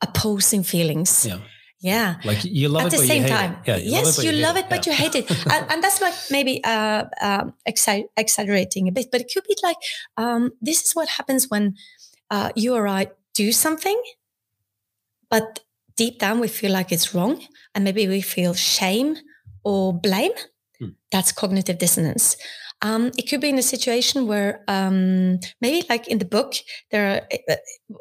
opposing 0.00 0.62
feelings. 0.62 1.26
Yeah. 1.26 1.38
Yeah. 1.80 2.16
Like 2.24 2.44
you 2.44 2.68
love 2.68 2.86
At 2.86 2.94
it, 2.94 3.00
the 3.00 3.06
same 3.06 3.26
time. 3.26 3.58
Yeah, 3.66 3.76
you 3.76 3.90
yes, 3.90 4.04
love 4.04 4.18
it, 4.18 4.24
you, 4.24 4.36
you 4.36 4.42
love 4.42 4.56
it, 4.56 4.64
it, 4.64 4.70
but 4.70 4.86
yeah. 4.86 4.92
you 4.92 4.98
hate 4.98 5.14
it. 5.14 5.30
and, 5.52 5.70
and, 5.70 5.84
that's 5.84 6.00
like 6.00 6.14
maybe 6.30 6.64
uh, 6.64 7.04
um, 7.20 7.54
exaggerating 7.66 8.88
a 8.88 8.92
bit, 8.92 9.08
but 9.12 9.20
it 9.20 9.30
could 9.32 9.44
be 9.44 9.56
like 9.62 9.76
um, 10.16 10.52
this 10.60 10.82
is 10.82 10.94
what 10.94 11.08
happens 11.08 11.48
when 11.48 11.74
uh, 12.30 12.50
you 12.56 12.74
or 12.74 12.88
I 12.88 13.08
do 13.34 13.52
something, 13.52 14.00
but 15.30 15.60
deep 15.96 16.18
down 16.18 16.40
we 16.40 16.48
feel 16.48 16.72
like 16.72 16.92
it's 16.92 17.14
wrong. 17.14 17.42
And 17.74 17.84
maybe 17.84 18.08
we 18.08 18.20
feel 18.22 18.54
shame 18.54 19.16
or 19.64 19.92
blame. 19.92 20.32
Hmm. 20.80 20.90
That's 21.10 21.32
cognitive 21.32 21.78
dissonance. 21.78 22.36
Um, 22.82 23.10
it 23.16 23.28
could 23.28 23.40
be 23.40 23.48
in 23.48 23.58
a 23.58 23.62
situation 23.62 24.26
where 24.26 24.62
um, 24.68 25.38
maybe 25.60 25.86
like 25.88 26.08
in 26.08 26.18
the 26.18 26.26
book, 26.26 26.54
there 26.90 27.22
are, 27.24 27.38
uh, 27.48 27.56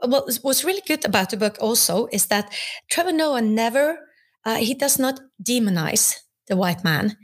well, 0.08 0.28
what's 0.42 0.66
really 0.66 0.82
good 0.86 1.06
about 1.06 1.30
the 1.30 1.38
book 1.38 1.56
also 1.62 2.08
is 2.12 2.26
that 2.28 2.54
Trevor 2.90 3.14
Noah 3.14 3.42
never, 3.42 4.00
uh, 4.44 4.56
he 4.58 4.74
does 4.74 5.00
not 5.00 5.22
demonize 5.42 6.16
the 6.48 6.58
white 6.58 6.84
man 6.84 7.16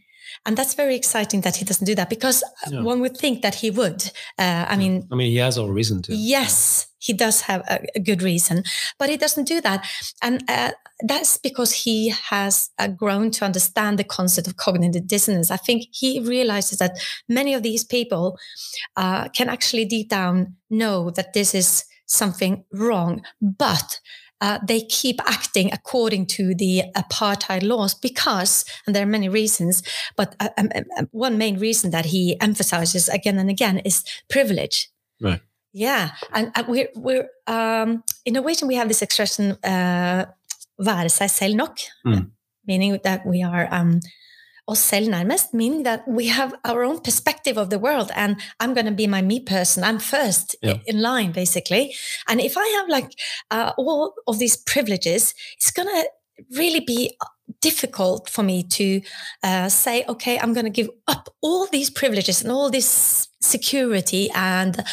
and 0.46 0.58
that's 0.58 0.74
very 0.74 0.96
exciting 0.96 1.42
that 1.42 1.56
he 1.58 1.66
doesn't 1.66 1.86
do 1.86 1.96
that 1.96 2.10
because 2.10 2.44
yeah. 2.70 2.82
one 2.82 3.00
would 3.02 3.18
think 3.18 3.42
that 3.42 3.56
he 3.56 3.72
would. 3.72 4.12
Uh, 4.38 4.66
i 4.68 4.76
mean 4.76 5.08
i 5.12 5.16
mean 5.16 5.32
he 5.32 5.38
has 5.38 5.58
a 5.58 5.66
reason 5.66 6.02
to. 6.02 6.16
yes 6.16 6.88
he 7.00 7.14
does 7.14 7.42
have 7.42 7.62
a, 7.68 7.80
a 7.96 8.00
good 8.00 8.22
reason 8.22 8.64
but 8.98 9.10
he 9.10 9.18
doesn't 9.18 9.48
do 9.48 9.62
that. 9.62 9.86
And 10.22 10.44
uh, 10.48 10.72
that's 11.04 11.38
because 11.38 11.72
he 11.72 12.10
has 12.10 12.70
uh, 12.78 12.88
grown 12.88 13.32
to 13.32 13.46
understand 13.46 13.98
the 13.98 14.04
concept 14.04 14.48
of 14.48 14.58
cognitive 14.58 15.08
dissonance. 15.08 15.52
I 15.52 15.58
think 15.58 15.88
he 15.92 16.20
realizes 16.20 16.78
that 16.80 17.00
many 17.28 17.54
of 17.54 17.64
these 17.64 17.84
people 17.84 18.38
uh, 18.96 19.30
can 19.30 19.50
actually 19.50 19.86
deep 19.86 20.10
down 20.10 20.56
know 20.70 21.10
that 21.12 21.34
this 21.34 21.56
is 21.56 21.84
something 22.06 22.64
wrong 22.74 23.24
but 23.42 24.00
uh, 24.42 24.60
they 24.68 24.82
keep 24.82 25.22
acting 25.26 25.72
according 25.72 26.26
to 26.26 26.54
the 26.56 26.84
apartheid 26.96 27.64
laws 27.64 27.94
because, 27.94 28.66
and 28.86 28.96
there 28.96 29.04
are 29.04 29.10
many 29.10 29.30
reasons, 29.30 29.84
but 30.18 30.36
uh, 30.40 30.50
um, 30.58 30.70
um, 30.76 30.84
um, 30.98 31.08
one 31.12 31.38
main 31.38 31.60
reason 31.60 31.92
that 31.92 32.06
he 32.06 32.40
emphasizes 32.42 33.08
again 33.08 33.38
and 33.38 33.50
again 33.50 33.80
is 33.80 34.04
privilege. 34.30 34.90
Right. 35.22 35.42
Yeah, 35.74 36.12
and 36.34 36.52
we're 36.68 36.90
we're 36.96 37.30
um, 37.48 38.04
in 38.26 38.34
Norwegian 38.34 38.68
we 38.68 38.76
have 38.76 38.90
this 38.90 39.02
expression 39.02 39.52
uh, 39.64 40.26
"være 40.78 41.10
seg 41.10 41.30
selv 41.30 41.56
nok," 41.56 41.78
mm. 42.06 42.32
meaning 42.68 43.00
that 43.04 43.22
we 43.26 43.42
are 43.44 43.68
um, 43.72 44.00
oss 44.72 44.80
selv 44.80 45.10
nærmest, 45.10 45.54
meaning 45.54 45.84
that 45.84 46.02
we 46.08 46.28
have 46.28 46.52
our 46.64 46.84
own 46.84 47.00
perspective 47.08 47.58
of 47.58 47.70
the 47.70 47.80
world 47.88 48.10
and 48.16 48.36
I'm 48.60 48.74
going 48.74 48.90
to 48.94 48.98
be 49.02 49.08
my 49.08 49.22
me 49.22 49.40
person. 49.40 49.84
I'm 49.84 50.00
first 50.00 50.56
yeah. 50.62 50.78
in 50.86 51.02
line, 51.02 51.32
basically. 51.32 51.94
And 52.30 52.40
if 52.40 52.54
I 52.58 52.68
have 52.78 52.88
like 52.98 53.10
uh, 53.56 53.72
all 53.78 54.14
of 54.28 54.40
these 54.40 54.58
privileges, 54.74 55.34
it's 55.58 55.72
going 55.72 55.90
to 55.96 56.04
really 56.58 56.84
be 56.94 57.16
difficult 57.62 58.30
for 58.30 58.44
me 58.44 58.64
to 58.64 59.02
uh, 59.44 59.70
say, 59.70 60.04
okay, 60.10 60.40
I'm 60.40 60.54
going 60.54 60.66
to 60.66 60.72
give 60.72 60.90
up 61.08 61.30
all 61.42 61.68
these 61.68 61.90
privileges 61.90 62.42
and 62.42 62.52
all 62.52 62.70
this 62.70 63.28
security 63.42 64.30
and 64.36 64.80
uh, 64.80 64.84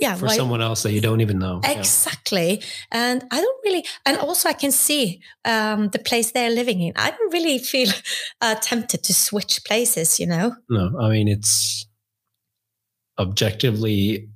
yeah 0.00 0.14
for 0.14 0.28
someone 0.30 0.62
else 0.62 0.82
that 0.82 0.92
you 0.92 1.02
don't 1.02 1.20
even 1.20 1.38
know 1.38 1.60
exactly. 1.64 2.58
Yeah. 2.58 2.64
and 2.92 3.24
i 3.30 3.40
don't 3.40 3.60
really 3.62 3.84
and 4.06 4.16
also 4.16 4.48
i 4.48 4.54
can 4.54 4.72
see 4.72 5.20
um, 5.44 5.88
the 5.88 5.98
place 5.98 6.32
they're 6.32 6.50
living 6.50 6.80
in. 6.80 6.92
I 6.96 7.10
don't 7.10 7.32
really 7.32 7.58
feel 7.58 7.90
uh, 8.40 8.54
tempted 8.56 9.02
to 9.04 9.14
switch 9.14 9.64
places 9.64 10.18
you 10.18 10.26
know? 10.26 10.56
No 10.70 10.98
i 10.98 11.10
mean 11.10 11.28
it's 11.28 11.86
objectively 13.18 14.30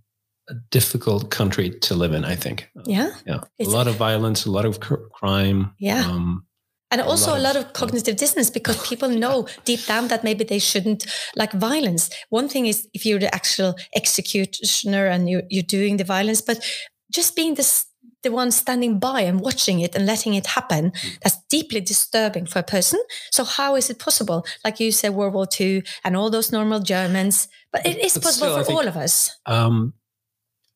a 0.51 0.55
difficult 0.71 1.31
country 1.31 1.71
to 1.71 1.95
live 1.95 2.13
in 2.13 2.25
i 2.25 2.37
think. 2.37 2.69
Yeah? 2.85 3.13
Yeah. 3.27 3.41
It's, 3.59 3.71
a 3.71 3.73
lot 3.73 3.89
of 3.89 3.97
violence 3.97 4.45
a 4.45 4.51
lot 4.51 4.67
of 4.67 4.79
crime 4.79 5.73
yeah. 5.79 6.05
um, 6.07 6.45
and 6.95 7.03
also 7.03 7.31
a 7.31 7.33
lot, 7.33 7.39
a 7.39 7.43
lot 7.43 7.57
of, 7.57 7.73
cognitive 7.73 8.17
dissonance 8.17 8.51
because 8.51 8.87
people 8.87 9.09
know 9.09 9.49
deep 9.65 9.85
down 9.85 10.07
that 10.09 10.23
maybe 10.23 10.45
they 10.45 10.61
shouldn't 10.61 11.07
like 11.35 11.51
violence. 11.53 12.09
One 12.31 12.49
thing 12.49 12.67
is 12.67 12.89
if 12.95 13.05
you're 13.05 13.19
the 13.19 13.35
actual 13.35 13.75
executioner 13.97 15.07
and 15.07 15.29
you're, 15.29 15.43
you're 15.51 15.65
doing 15.65 15.97
the 15.97 16.05
violence 16.05 16.41
but 16.41 16.65
just 17.11 17.35
being 17.35 17.55
this 17.55 17.87
the 18.23 18.31
one 18.31 18.51
standing 18.51 18.99
by 18.99 19.21
and 19.21 19.41
watching 19.41 19.81
it 19.81 19.95
and 19.95 20.07
letting 20.07 20.33
it 20.33 20.47
happen 20.47 20.93
mm. 20.93 21.19
that's 21.23 21.37
deeply 21.51 21.81
disturbing 21.81 22.47
for 22.47 22.61
a 22.61 22.63
person. 22.63 22.99
So 23.31 23.45
how 23.45 23.77
is 23.77 23.91
it 23.91 23.99
possible? 23.99 24.47
Like 24.65 24.81
you 24.81 24.93
said 24.93 25.11
world 25.11 25.35
war 25.35 25.47
ii 25.61 25.83
and 26.05 26.17
all 26.17 26.31
those 26.31 26.51
normal 26.51 26.81
germans 26.81 27.49
but 27.75 27.85
it 27.85 27.99
is 27.99 28.15
but 28.15 28.23
possible 28.23 28.47
still, 28.47 28.59
for 28.59 28.65
think, 28.65 28.79
all 28.79 28.89
of 28.89 28.97
us. 28.97 29.37
um, 29.47 29.93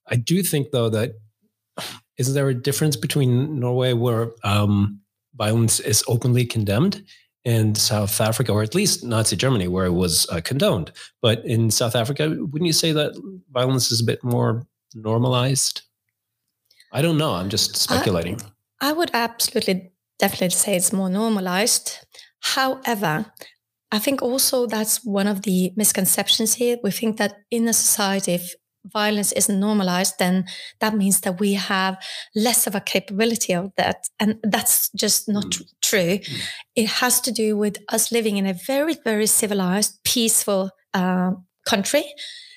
i 0.09 0.17
do 0.17 0.43
think 0.43 0.73
though 0.73 0.91
that 0.91 1.13
is 2.19 2.35
there 2.35 2.49
a 2.49 2.55
difference 2.55 2.97
between 2.97 3.61
norway 3.61 3.93
where 3.93 4.33
um, 4.43 5.01
violence 5.39 5.81
is 5.81 6.05
openly 6.09 6.45
condemned 6.45 7.03
in 7.45 7.75
South 7.75 8.21
Africa, 8.21 8.53
or 8.53 8.63
at 8.63 8.75
least 8.75 9.05
Nazi 9.05 9.37
Germany, 9.37 9.69
where 9.69 9.87
it 9.87 9.93
was 9.93 10.27
uh, 10.31 10.41
condoned. 10.45 10.93
But 11.23 11.45
in 11.47 11.71
South 11.71 11.95
Africa, 11.95 12.29
wouldn't 12.29 12.67
you 12.67 12.73
say 12.73 12.93
that 12.93 13.13
violence 13.51 13.91
is 13.91 14.01
a 14.01 14.05
bit 14.05 14.23
more 14.23 14.67
normalized? 14.95 15.83
I 16.93 17.01
don't 17.01 17.17
know. 17.17 17.33
I'm 17.33 17.49
just 17.49 17.77
speculating. 17.77 18.41
I, 18.81 18.91
I 18.91 18.93
would 18.93 19.11
absolutely, 19.15 19.93
definitely 20.19 20.51
say 20.51 20.77
it's 20.77 20.93
more 20.93 21.09
normalized. 21.09 21.99
However, 22.41 23.33
I 23.91 23.99
think 23.99 24.21
also 24.21 24.67
that's 24.67 25.05
one 25.05 25.27
of 25.27 25.43
the 25.43 25.73
misconceptions 25.77 26.55
here. 26.55 26.77
We 26.83 26.91
think 26.91 27.17
that 27.17 27.37
in 27.51 27.69
a 27.69 27.73
society, 27.73 28.35
if 28.35 28.55
violence 28.85 29.33
isn't 29.33 29.61
normalized, 29.61 30.15
then 30.19 30.47
that 30.81 30.95
means 30.95 31.21
that 31.21 31.41
we 31.41 31.55
have 31.55 31.97
less 32.35 32.67
of 32.67 32.75
a 32.75 32.81
capability 32.81 33.53
of 33.53 33.73
that. 33.77 34.09
And 34.19 34.39
that's 34.43 34.91
just 34.91 35.29
not 35.29 35.45
mm. 35.45 35.67
true. 35.83 36.19
Mm. 36.19 36.41
It 36.77 36.87
has 36.87 37.21
to 37.23 37.33
do 37.33 37.57
with 37.57 37.79
us 37.89 38.13
living 38.13 38.37
in 38.37 38.47
a 38.47 38.55
very, 38.67 38.97
very 39.05 39.27
civilized, 39.27 39.99
peaceful 40.05 40.71
uh, 40.95 41.33
country. 41.67 42.05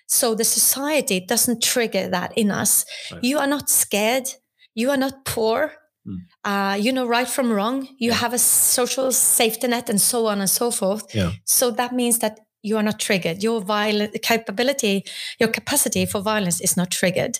So 0.08 0.36
the 0.36 0.44
society 0.44 1.22
doesn't 1.22 1.64
trigger 1.64 2.08
that 2.10 2.38
in 2.38 2.52
us. 2.52 2.86
Right. 3.12 3.24
You 3.24 3.40
are 3.40 3.48
not 3.48 3.70
scared. 3.70 4.28
You 4.76 4.90
are 4.90 4.98
not 4.98 5.26
poor. 5.26 5.74
Mm. 6.08 6.18
Uh, 6.44 6.76
you 6.76 6.92
know 6.92 7.06
right 7.08 7.28
from 7.28 7.52
wrong. 7.52 7.88
You 7.98 8.10
yeah. 8.10 8.16
have 8.16 8.34
a 8.34 8.40
social 8.40 9.12
safety 9.12 9.68
net 9.68 9.90
and 9.90 10.02
so 10.02 10.28
on 10.28 10.40
and 10.40 10.50
so 10.50 10.72
forth. 10.72 11.14
Yeah. 11.14 11.32
So 11.46 11.72
that 11.72 11.94
means 11.94 12.20
that 12.20 12.40
you 12.62 12.78
are 12.78 12.84
not 12.84 13.00
triggered. 13.00 13.44
Your 13.44 13.62
violent 13.62 14.22
capability, 14.22 15.04
your 15.40 15.50
capacity 15.50 16.06
for 16.06 16.22
violence 16.22 16.62
is 16.62 16.78
not 16.78 16.92
triggered. 16.92 17.40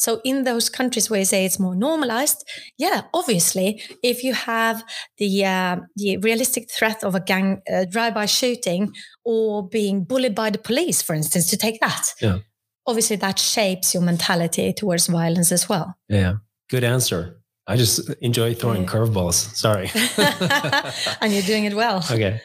So 0.00 0.22
in 0.24 0.44
those 0.44 0.70
countries 0.70 1.10
where 1.10 1.18
you 1.18 1.26
say 1.26 1.44
it's 1.44 1.60
more 1.60 1.74
normalized, 1.74 2.48
yeah, 2.78 3.02
obviously, 3.12 3.82
if 4.02 4.24
you 4.24 4.32
have 4.32 4.82
the 5.18 5.44
uh, 5.44 5.76
the 5.96 6.16
realistic 6.16 6.70
threat 6.70 7.04
of 7.04 7.14
a 7.14 7.20
gang 7.20 7.60
uh, 7.70 7.84
drive-by 7.84 8.24
shooting 8.24 8.94
or 9.24 9.68
being 9.68 10.04
bullied 10.04 10.34
by 10.34 10.48
the 10.48 10.58
police, 10.58 11.02
for 11.02 11.14
instance, 11.14 11.50
to 11.50 11.56
take 11.58 11.80
that, 11.80 12.14
yeah. 12.22 12.38
obviously 12.86 13.16
that 13.16 13.38
shapes 13.38 13.92
your 13.92 14.02
mentality 14.02 14.72
towards 14.72 15.06
violence 15.06 15.52
as 15.52 15.68
well. 15.68 15.94
Yeah, 16.08 16.36
good 16.70 16.82
answer. 16.82 17.36
I 17.66 17.76
just 17.76 18.10
enjoy 18.22 18.54
throwing 18.54 18.82
yeah. 18.82 18.88
curveballs. 18.88 19.54
Sorry. 19.54 19.90
and 21.20 21.32
you're 21.32 21.42
doing 21.42 21.66
it 21.66 21.74
well. 21.74 22.02
Okay. 22.10 22.40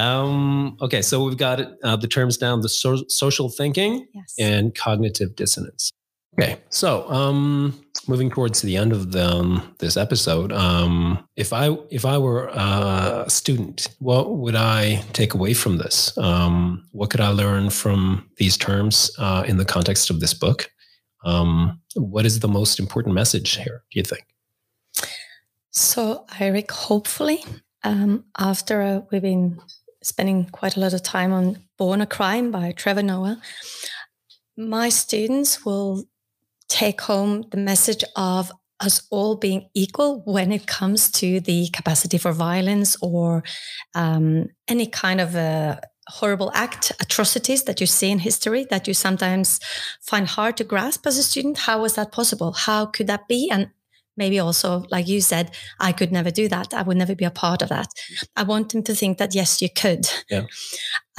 Um, 0.00 0.76
okay, 0.80 1.02
so 1.02 1.24
we've 1.24 1.36
got 1.36 1.60
uh, 1.82 1.96
the 1.96 2.08
terms 2.08 2.36
down: 2.36 2.62
the 2.62 2.68
so- 2.68 3.04
social 3.08 3.48
thinking 3.48 4.06
yes. 4.14 4.34
and 4.38 4.74
cognitive 4.74 5.36
dissonance. 5.36 5.92
Okay, 6.38 6.58
so 6.70 7.08
um, 7.10 7.78
moving 8.06 8.30
towards 8.30 8.62
the 8.62 8.76
end 8.76 8.92
of 8.92 9.12
the, 9.12 9.26
um, 9.26 9.74
this 9.78 9.96
episode, 9.96 10.52
um, 10.52 11.22
if 11.36 11.52
I 11.52 11.76
if 11.90 12.04
I 12.06 12.16
were 12.18 12.48
a 12.48 13.26
student, 13.28 13.88
what 13.98 14.38
would 14.38 14.54
I 14.54 15.02
take 15.12 15.34
away 15.34 15.54
from 15.54 15.78
this? 15.78 16.16
Um, 16.16 16.86
what 16.92 17.10
could 17.10 17.20
I 17.20 17.28
learn 17.28 17.68
from 17.68 18.30
these 18.36 18.56
terms 18.56 19.10
uh, 19.18 19.44
in 19.46 19.58
the 19.58 19.64
context 19.64 20.08
of 20.08 20.20
this 20.20 20.32
book? 20.32 20.70
Um, 21.24 21.80
what 21.94 22.24
is 22.24 22.40
the 22.40 22.48
most 22.48 22.78
important 22.78 23.14
message 23.14 23.56
here? 23.56 23.82
Do 23.92 23.98
you 23.98 24.04
think? 24.04 24.24
So, 25.72 26.24
Eric, 26.38 26.70
hopefully, 26.70 27.44
um, 27.84 28.24
after 28.38 28.82
uh, 28.82 29.00
we've 29.10 29.22
been 29.22 29.60
spending 30.02 30.46
quite 30.46 30.76
a 30.76 30.80
lot 30.80 30.92
of 30.92 31.02
time 31.02 31.32
on 31.32 31.58
Born 31.78 32.00
a 32.00 32.06
Crime 32.06 32.50
by 32.50 32.72
Trevor 32.72 33.02
Noah, 33.02 33.40
my 34.56 34.88
students 34.88 35.64
will 35.64 36.04
take 36.68 37.00
home 37.02 37.44
the 37.50 37.56
message 37.56 38.04
of 38.16 38.52
us 38.80 39.06
all 39.10 39.36
being 39.36 39.68
equal 39.74 40.22
when 40.24 40.52
it 40.52 40.66
comes 40.66 41.10
to 41.10 41.40
the 41.40 41.68
capacity 41.68 42.18
for 42.18 42.32
violence 42.32 42.96
or 43.02 43.44
um, 43.94 44.46
any 44.68 44.86
kind 44.86 45.20
of 45.20 45.34
a 45.34 45.80
horrible 46.08 46.50
act, 46.54 46.92
atrocities 47.00 47.64
that 47.64 47.80
you 47.80 47.86
see 47.86 48.10
in 48.10 48.18
history 48.18 48.66
that 48.70 48.88
you 48.88 48.94
sometimes 48.94 49.60
find 50.00 50.26
hard 50.26 50.56
to 50.56 50.64
grasp 50.64 51.06
as 51.06 51.18
a 51.18 51.22
student. 51.22 51.58
How 51.58 51.82
was 51.82 51.94
that 51.94 52.10
possible? 52.12 52.52
How 52.52 52.86
could 52.86 53.06
that 53.06 53.28
be? 53.28 53.48
And 53.50 53.70
maybe 54.20 54.38
also, 54.38 54.84
like 54.90 55.08
you 55.08 55.20
said, 55.20 55.50
I 55.80 55.90
could 55.92 56.12
never 56.12 56.30
do 56.30 56.46
that. 56.48 56.72
I 56.72 56.82
would 56.82 56.96
never 56.96 57.16
be 57.16 57.24
a 57.24 57.30
part 57.30 57.62
of 57.62 57.70
that. 57.70 57.88
I 58.36 58.44
want 58.44 58.70
them 58.70 58.84
to 58.84 58.94
think 58.94 59.18
that, 59.18 59.34
yes, 59.34 59.60
you 59.60 59.68
could. 59.68 60.06
Yeah. 60.30 60.44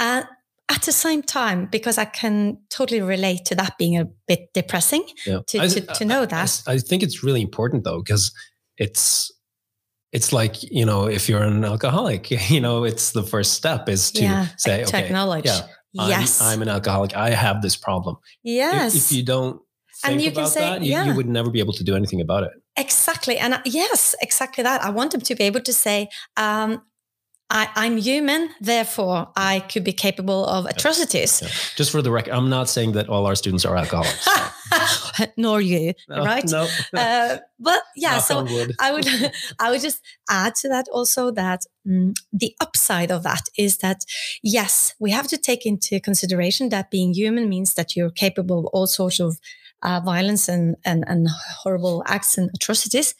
Uh, 0.00 0.22
at 0.70 0.82
the 0.82 0.92
same 0.92 1.22
time, 1.22 1.66
because 1.66 1.98
I 1.98 2.06
can 2.06 2.58
totally 2.70 3.02
relate 3.02 3.44
to 3.46 3.54
that 3.56 3.76
being 3.76 3.98
a 3.98 4.06
bit 4.26 4.54
depressing 4.54 5.04
yeah. 5.26 5.40
to, 5.48 5.58
I, 5.60 5.68
to, 5.68 5.80
to, 5.80 6.04
know 6.04 6.24
that. 6.24 6.62
I, 6.66 6.74
I 6.74 6.78
think 6.78 7.02
it's 7.02 7.22
really 7.22 7.42
important 7.42 7.84
though, 7.84 7.98
because 7.98 8.32
it's 8.78 9.30
it's 10.12 10.32
like 10.32 10.62
you 10.62 10.86
know 10.86 11.08
if 11.08 11.28
you're 11.28 11.42
an 11.42 11.64
alcoholic 11.64 12.30
you 12.50 12.60
know 12.60 12.84
it's 12.84 13.12
the 13.12 13.22
first 13.22 13.52
step 13.54 13.88
is 13.88 14.10
to 14.12 14.22
yeah, 14.22 14.46
say 14.56 14.84
to 14.84 14.88
okay 14.88 15.06
acknowledge 15.06 15.46
yeah 15.46 15.66
I'm, 15.98 16.10
yes 16.10 16.40
I'm 16.40 16.62
an 16.62 16.68
alcoholic 16.68 17.14
i 17.16 17.30
have 17.30 17.62
this 17.62 17.76
problem 17.76 18.16
yes 18.42 18.94
if, 18.94 19.02
if 19.02 19.12
you 19.16 19.22
don't 19.24 19.60
and 20.04 20.20
you 20.20 20.30
can 20.32 20.46
say, 20.46 20.60
that 20.60 20.82
you, 20.82 20.92
yeah. 20.92 21.04
you 21.04 21.14
would 21.14 21.28
never 21.28 21.50
be 21.50 21.60
able 21.60 21.72
to 21.72 21.84
do 21.84 21.94
anything 21.94 22.20
about 22.20 22.42
it 22.44 22.52
Exactly. 22.76 23.38
And 23.38 23.54
I, 23.54 23.60
yes, 23.64 24.14
exactly 24.22 24.64
that. 24.64 24.82
I 24.82 24.90
want 24.90 25.12
them 25.12 25.20
to 25.20 25.34
be 25.34 25.44
able 25.44 25.60
to 25.60 25.72
say, 25.72 26.08
um, 26.36 26.82
I, 27.50 27.68
am 27.84 27.98
human, 27.98 28.48
therefore 28.62 29.30
I 29.36 29.60
could 29.60 29.84
be 29.84 29.92
capable 29.92 30.46
of 30.46 30.64
atrocities. 30.64 31.42
Yeah. 31.42 31.48
Just 31.76 31.90
for 31.90 32.00
the 32.00 32.10
record, 32.10 32.32
I'm 32.32 32.48
not 32.48 32.70
saying 32.70 32.92
that 32.92 33.10
all 33.10 33.26
our 33.26 33.34
students 33.34 33.66
are 33.66 33.76
alcoholics. 33.76 34.26
Nor 35.36 35.60
you, 35.60 35.92
no, 36.08 36.24
right? 36.24 36.44
No. 36.48 36.66
uh, 36.96 37.36
but 37.60 37.82
yeah, 37.94 38.12
Knock 38.12 38.22
so 38.22 38.46
I 38.80 38.92
would, 38.92 39.06
I 39.60 39.70
would 39.70 39.82
just 39.82 40.00
add 40.30 40.54
to 40.56 40.68
that 40.70 40.86
also 40.90 41.30
that 41.32 41.60
mm, 41.86 42.14
the 42.32 42.56
upside 42.58 43.10
of 43.10 43.22
that 43.24 43.42
is 43.58 43.78
that 43.78 44.06
yes, 44.42 44.94
we 44.98 45.10
have 45.10 45.28
to 45.28 45.36
take 45.36 45.66
into 45.66 46.00
consideration 46.00 46.70
that 46.70 46.90
being 46.90 47.12
human 47.12 47.50
means 47.50 47.74
that 47.74 47.94
you're 47.94 48.10
capable 48.10 48.60
of 48.60 48.64
all 48.72 48.86
sorts 48.86 49.20
of 49.20 49.38
uh, 49.82 50.00
violence 50.04 50.48
and, 50.48 50.76
and 50.84 51.04
and 51.06 51.28
horrible 51.62 52.02
acts 52.06 52.38
and 52.38 52.50
atrocities. 52.54 53.14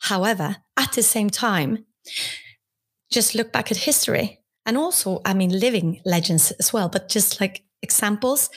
However, 0.00 0.56
at 0.76 0.92
the 0.92 1.02
same 1.02 1.30
time 1.30 1.84
just 3.10 3.34
look 3.34 3.52
back 3.52 3.70
at 3.70 3.78
history 3.78 4.38
and 4.66 4.76
also, 4.76 5.20
I 5.24 5.32
mean, 5.32 5.58
living 5.58 6.02
legends 6.04 6.50
as 6.52 6.72
well, 6.72 6.88
but 6.88 7.08
just 7.08 7.40
like 7.40 7.62
examples. 7.82 8.50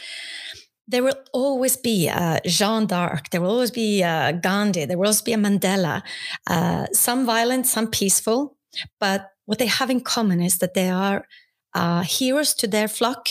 There 0.88 1.04
will 1.04 1.16
always 1.32 1.78
be 1.78 2.10
a 2.10 2.42
Jeanne 2.46 2.86
d'Arc. 2.86 3.30
There 3.30 3.40
will 3.40 3.52
always 3.52 3.72
be 3.72 4.02
a 4.02 4.34
Gandhi. 4.34 4.84
There 4.84 4.98
will 4.98 5.06
always 5.06 5.22
be 5.22 5.32
a 5.32 5.38
Mandela. 5.38 6.02
Uh, 6.48 6.88
some 6.92 7.26
violent, 7.26 7.66
some 7.66 7.88
peaceful. 7.88 8.58
But 9.00 9.30
what 9.46 9.60
they 9.60 9.68
have 9.68 9.90
in 9.90 10.02
common 10.02 10.42
is 10.42 10.58
that 10.58 10.74
they 10.74 10.90
are 10.90 11.26
uh, 11.74 12.04
heroes 12.04 12.54
to 12.56 12.68
their 12.68 12.88
flock. 12.88 13.30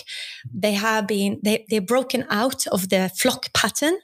They 0.52 0.72
have 0.72 1.06
been 1.06 1.40
they 1.42 1.64
they're 1.68 1.80
broken 1.80 2.26
out 2.30 2.66
of 2.68 2.88
the 2.88 3.10
flock 3.14 3.52
pattern, 3.52 3.98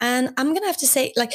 and 0.00 0.30
I'm 0.36 0.54
gonna 0.54 0.66
have 0.66 0.78
to 0.78 0.86
say, 0.86 1.12
like 1.16 1.32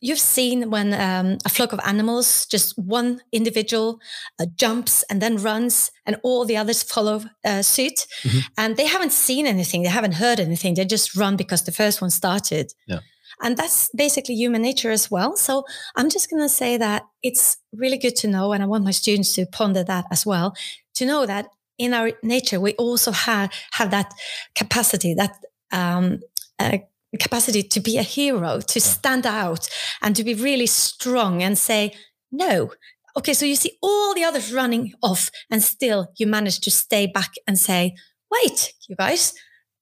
You've 0.00 0.20
seen 0.20 0.70
when 0.70 0.94
um, 0.94 1.38
a 1.44 1.48
flock 1.48 1.72
of 1.72 1.80
animals, 1.84 2.46
just 2.46 2.78
one 2.78 3.20
individual 3.32 4.00
uh, 4.38 4.46
jumps 4.54 5.02
and 5.10 5.20
then 5.20 5.38
runs, 5.38 5.90
and 6.06 6.16
all 6.22 6.44
the 6.44 6.56
others 6.56 6.84
follow 6.84 7.24
uh, 7.44 7.62
suit. 7.62 8.06
Mm-hmm. 8.22 8.38
And 8.56 8.76
they 8.76 8.86
haven't 8.86 9.12
seen 9.12 9.44
anything, 9.44 9.82
they 9.82 9.88
haven't 9.88 10.14
heard 10.14 10.38
anything. 10.38 10.74
They 10.74 10.84
just 10.84 11.16
run 11.16 11.36
because 11.36 11.64
the 11.64 11.72
first 11.72 12.00
one 12.00 12.10
started. 12.10 12.72
Yeah. 12.86 13.00
And 13.42 13.56
that's 13.56 13.90
basically 13.94 14.36
human 14.36 14.62
nature 14.62 14.90
as 14.90 15.10
well. 15.10 15.36
So 15.36 15.64
I'm 15.96 16.10
just 16.10 16.30
going 16.30 16.42
to 16.42 16.48
say 16.48 16.76
that 16.76 17.02
it's 17.22 17.56
really 17.72 17.98
good 17.98 18.14
to 18.16 18.28
know, 18.28 18.52
and 18.52 18.62
I 18.62 18.66
want 18.66 18.84
my 18.84 18.92
students 18.92 19.32
to 19.34 19.46
ponder 19.46 19.82
that 19.82 20.04
as 20.12 20.24
well, 20.24 20.54
to 20.94 21.06
know 21.06 21.26
that 21.26 21.48
in 21.78 21.94
our 21.94 22.12
nature 22.22 22.60
we 22.60 22.74
also 22.74 23.12
have 23.12 23.50
have 23.72 23.90
that 23.90 24.12
capacity, 24.54 25.14
that 25.14 25.32
um, 25.72 26.20
uh, 26.58 26.78
capacity 27.18 27.62
to 27.62 27.80
be 27.80 27.96
a 27.96 28.02
hero, 28.02 28.60
to 28.60 28.80
stand 28.80 29.26
out 29.26 29.68
and 30.02 30.14
to 30.16 30.24
be 30.24 30.34
really 30.34 30.66
strong 30.66 31.42
and 31.42 31.56
say, 31.56 31.94
no. 32.30 32.72
Okay, 33.16 33.32
so 33.32 33.46
you 33.46 33.56
see 33.56 33.78
all 33.82 34.14
the 34.14 34.24
others 34.24 34.52
running 34.52 34.92
off 35.02 35.30
and 35.50 35.62
still 35.62 36.08
you 36.18 36.26
manage 36.26 36.60
to 36.60 36.70
stay 36.70 37.06
back 37.06 37.34
and 37.46 37.58
say, 37.58 37.94
wait, 38.30 38.74
you 38.88 38.94
guys, 38.96 39.34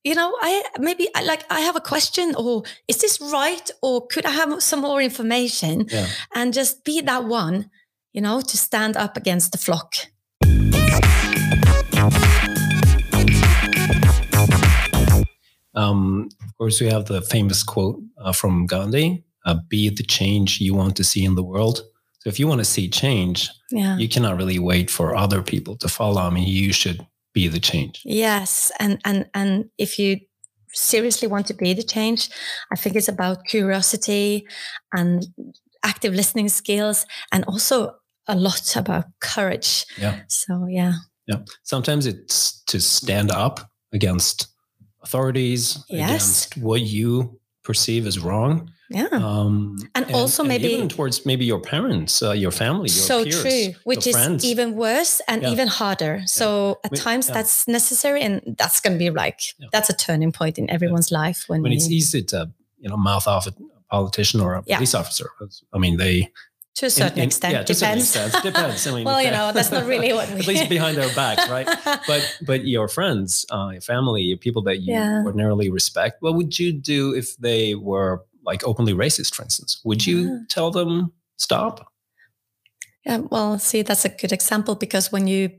you 0.04 0.14
know, 0.14 0.36
I 0.40 0.62
maybe 0.78 1.08
I 1.14 1.22
like 1.24 1.44
I 1.50 1.60
have 1.60 1.76
a 1.76 1.80
question 1.80 2.34
or 2.36 2.62
is 2.86 2.98
this 2.98 3.20
right 3.20 3.70
or 3.82 4.06
could 4.06 4.24
I 4.24 4.30
have 4.30 4.62
some 4.62 4.80
more 4.80 5.02
information 5.02 5.86
yeah. 5.88 6.06
and 6.34 6.54
just 6.54 6.84
be 6.84 7.00
that 7.02 7.24
one, 7.24 7.70
you 8.12 8.20
know, 8.20 8.40
to 8.40 8.56
stand 8.56 8.96
up 8.96 9.16
against 9.16 9.52
the 9.52 9.58
flock. 9.58 9.94
Um, 15.76 16.28
of 16.42 16.56
course, 16.56 16.80
we 16.80 16.88
have 16.88 17.04
the 17.04 17.22
famous 17.22 17.62
quote 17.62 18.00
uh, 18.18 18.32
from 18.32 18.66
Gandhi 18.66 19.24
uh, 19.44 19.56
be 19.68 19.88
the 19.90 20.02
change 20.02 20.60
you 20.60 20.74
want 20.74 20.96
to 20.96 21.04
see 21.04 21.24
in 21.24 21.34
the 21.34 21.42
world. 21.42 21.82
So 22.20 22.28
if 22.28 22.40
you 22.40 22.48
want 22.48 22.60
to 22.60 22.64
see 22.64 22.88
change, 22.88 23.48
yeah. 23.70 23.96
you 23.96 24.08
cannot 24.08 24.36
really 24.36 24.58
wait 24.58 24.90
for 24.90 25.14
other 25.14 25.42
people 25.42 25.76
to 25.76 25.88
follow. 25.88 26.20
I 26.20 26.30
mean, 26.30 26.48
you 26.48 26.72
should 26.72 27.06
be 27.32 27.46
the 27.46 27.60
change. 27.60 28.02
Yes. 28.04 28.72
And, 28.80 29.00
and, 29.04 29.30
and 29.34 29.66
if 29.78 29.98
you 29.98 30.18
seriously 30.72 31.28
want 31.28 31.46
to 31.46 31.54
be 31.54 31.72
the 31.72 31.84
change, 31.84 32.28
I 32.72 32.76
think 32.76 32.96
it's 32.96 33.08
about 33.08 33.44
curiosity 33.44 34.46
and 34.92 35.24
active 35.84 36.14
listening 36.14 36.48
skills 36.48 37.06
and 37.30 37.44
also 37.44 37.94
a 38.26 38.34
lot 38.34 38.74
about 38.74 39.04
courage. 39.20 39.86
Yeah. 39.96 40.22
So, 40.28 40.66
yeah. 40.68 40.94
Yeah. 41.28 41.40
Sometimes 41.62 42.06
it's 42.06 42.62
to 42.64 42.80
stand 42.80 43.30
up 43.30 43.70
against 43.92 44.48
authorities 45.06 45.84
yes. 45.88 46.08
against 46.08 46.56
what 46.58 46.80
you 46.80 47.38
perceive 47.62 48.06
as 48.06 48.18
wrong. 48.18 48.70
Yeah. 48.90 49.08
Um, 49.10 49.76
and, 49.94 50.06
and, 50.06 50.14
also 50.14 50.42
and 50.42 50.48
maybe 50.48 50.68
even 50.68 50.88
towards 50.88 51.26
maybe 51.26 51.44
your 51.44 51.60
parents, 51.60 52.22
uh, 52.22 52.30
your 52.30 52.52
family, 52.52 52.88
your 52.88 53.04
so 53.10 53.24
peers, 53.24 53.42
true, 53.42 53.74
which 53.84 54.06
is 54.06 54.14
friends. 54.14 54.44
even 54.44 54.76
worse 54.76 55.20
and 55.26 55.42
yeah. 55.42 55.50
even 55.50 55.66
harder. 55.66 56.22
So 56.26 56.78
yeah. 56.84 56.90
at 56.92 56.96
times 56.96 57.28
yeah. 57.28 57.34
that's 57.34 57.66
necessary, 57.66 58.22
and 58.22 58.54
that's 58.58 58.80
going 58.80 58.92
to 58.92 58.98
be 58.98 59.10
like 59.10 59.40
that's 59.72 59.90
a 59.90 59.96
turning 59.96 60.30
point 60.30 60.56
in 60.56 60.70
everyone's 60.70 61.10
life 61.10 61.44
when, 61.48 61.62
when 61.62 61.72
it's 61.72 61.90
easy 61.90 62.22
to 62.22 62.52
you 62.78 62.88
know 62.88 62.96
mouth 62.96 63.26
off 63.26 63.48
a 63.48 63.54
politician 63.90 64.40
or 64.40 64.54
a 64.54 64.62
police 64.62 64.94
officer. 64.94 65.30
I 65.72 65.78
mean, 65.78 65.96
they 65.96 66.30
to 66.76 66.86
a 66.86 66.90
certain 66.90 67.18
in, 67.18 67.22
in, 67.22 67.28
extent. 67.28 67.52
Yeah, 67.54 67.62
to 67.62 67.74
depends. 67.74 68.08
certain 68.08 68.28
extent. 68.28 68.44
Depends. 68.44 68.86
I 68.86 68.94
mean, 68.94 69.04
well, 69.06 69.20
you 69.20 69.30
know, 69.30 69.50
that's 69.52 69.70
not 69.70 69.86
really 69.86 70.12
what 70.12 70.30
we. 70.32 70.40
At 70.40 70.46
least 70.46 70.68
behind 70.68 70.96
their 70.96 71.12
backs, 71.14 71.48
right? 71.50 71.66
but 72.06 72.38
but 72.42 72.66
your 72.66 72.88
friends, 72.88 73.44
uh, 73.50 73.70
your 73.72 73.80
family, 73.80 74.22
your 74.22 74.38
people 74.38 74.62
that 74.62 74.80
you 74.80 74.92
yeah. 74.92 75.22
ordinarily 75.24 75.70
respect. 75.70 76.22
What 76.22 76.34
would 76.34 76.58
you 76.58 76.72
do 76.72 77.14
if 77.14 77.36
they 77.38 77.74
were 77.74 78.24
like 78.44 78.66
openly 78.66 78.92
racist, 78.92 79.34
for 79.34 79.42
instance? 79.42 79.80
Would 79.84 80.06
you 80.06 80.28
yeah. 80.28 80.38
tell 80.48 80.70
them 80.70 81.12
stop? 81.36 81.92
Yeah. 83.04 83.18
Well, 83.18 83.58
see, 83.58 83.82
that's 83.82 84.04
a 84.04 84.10
good 84.10 84.32
example 84.32 84.74
because 84.74 85.10
when 85.10 85.26
you 85.26 85.50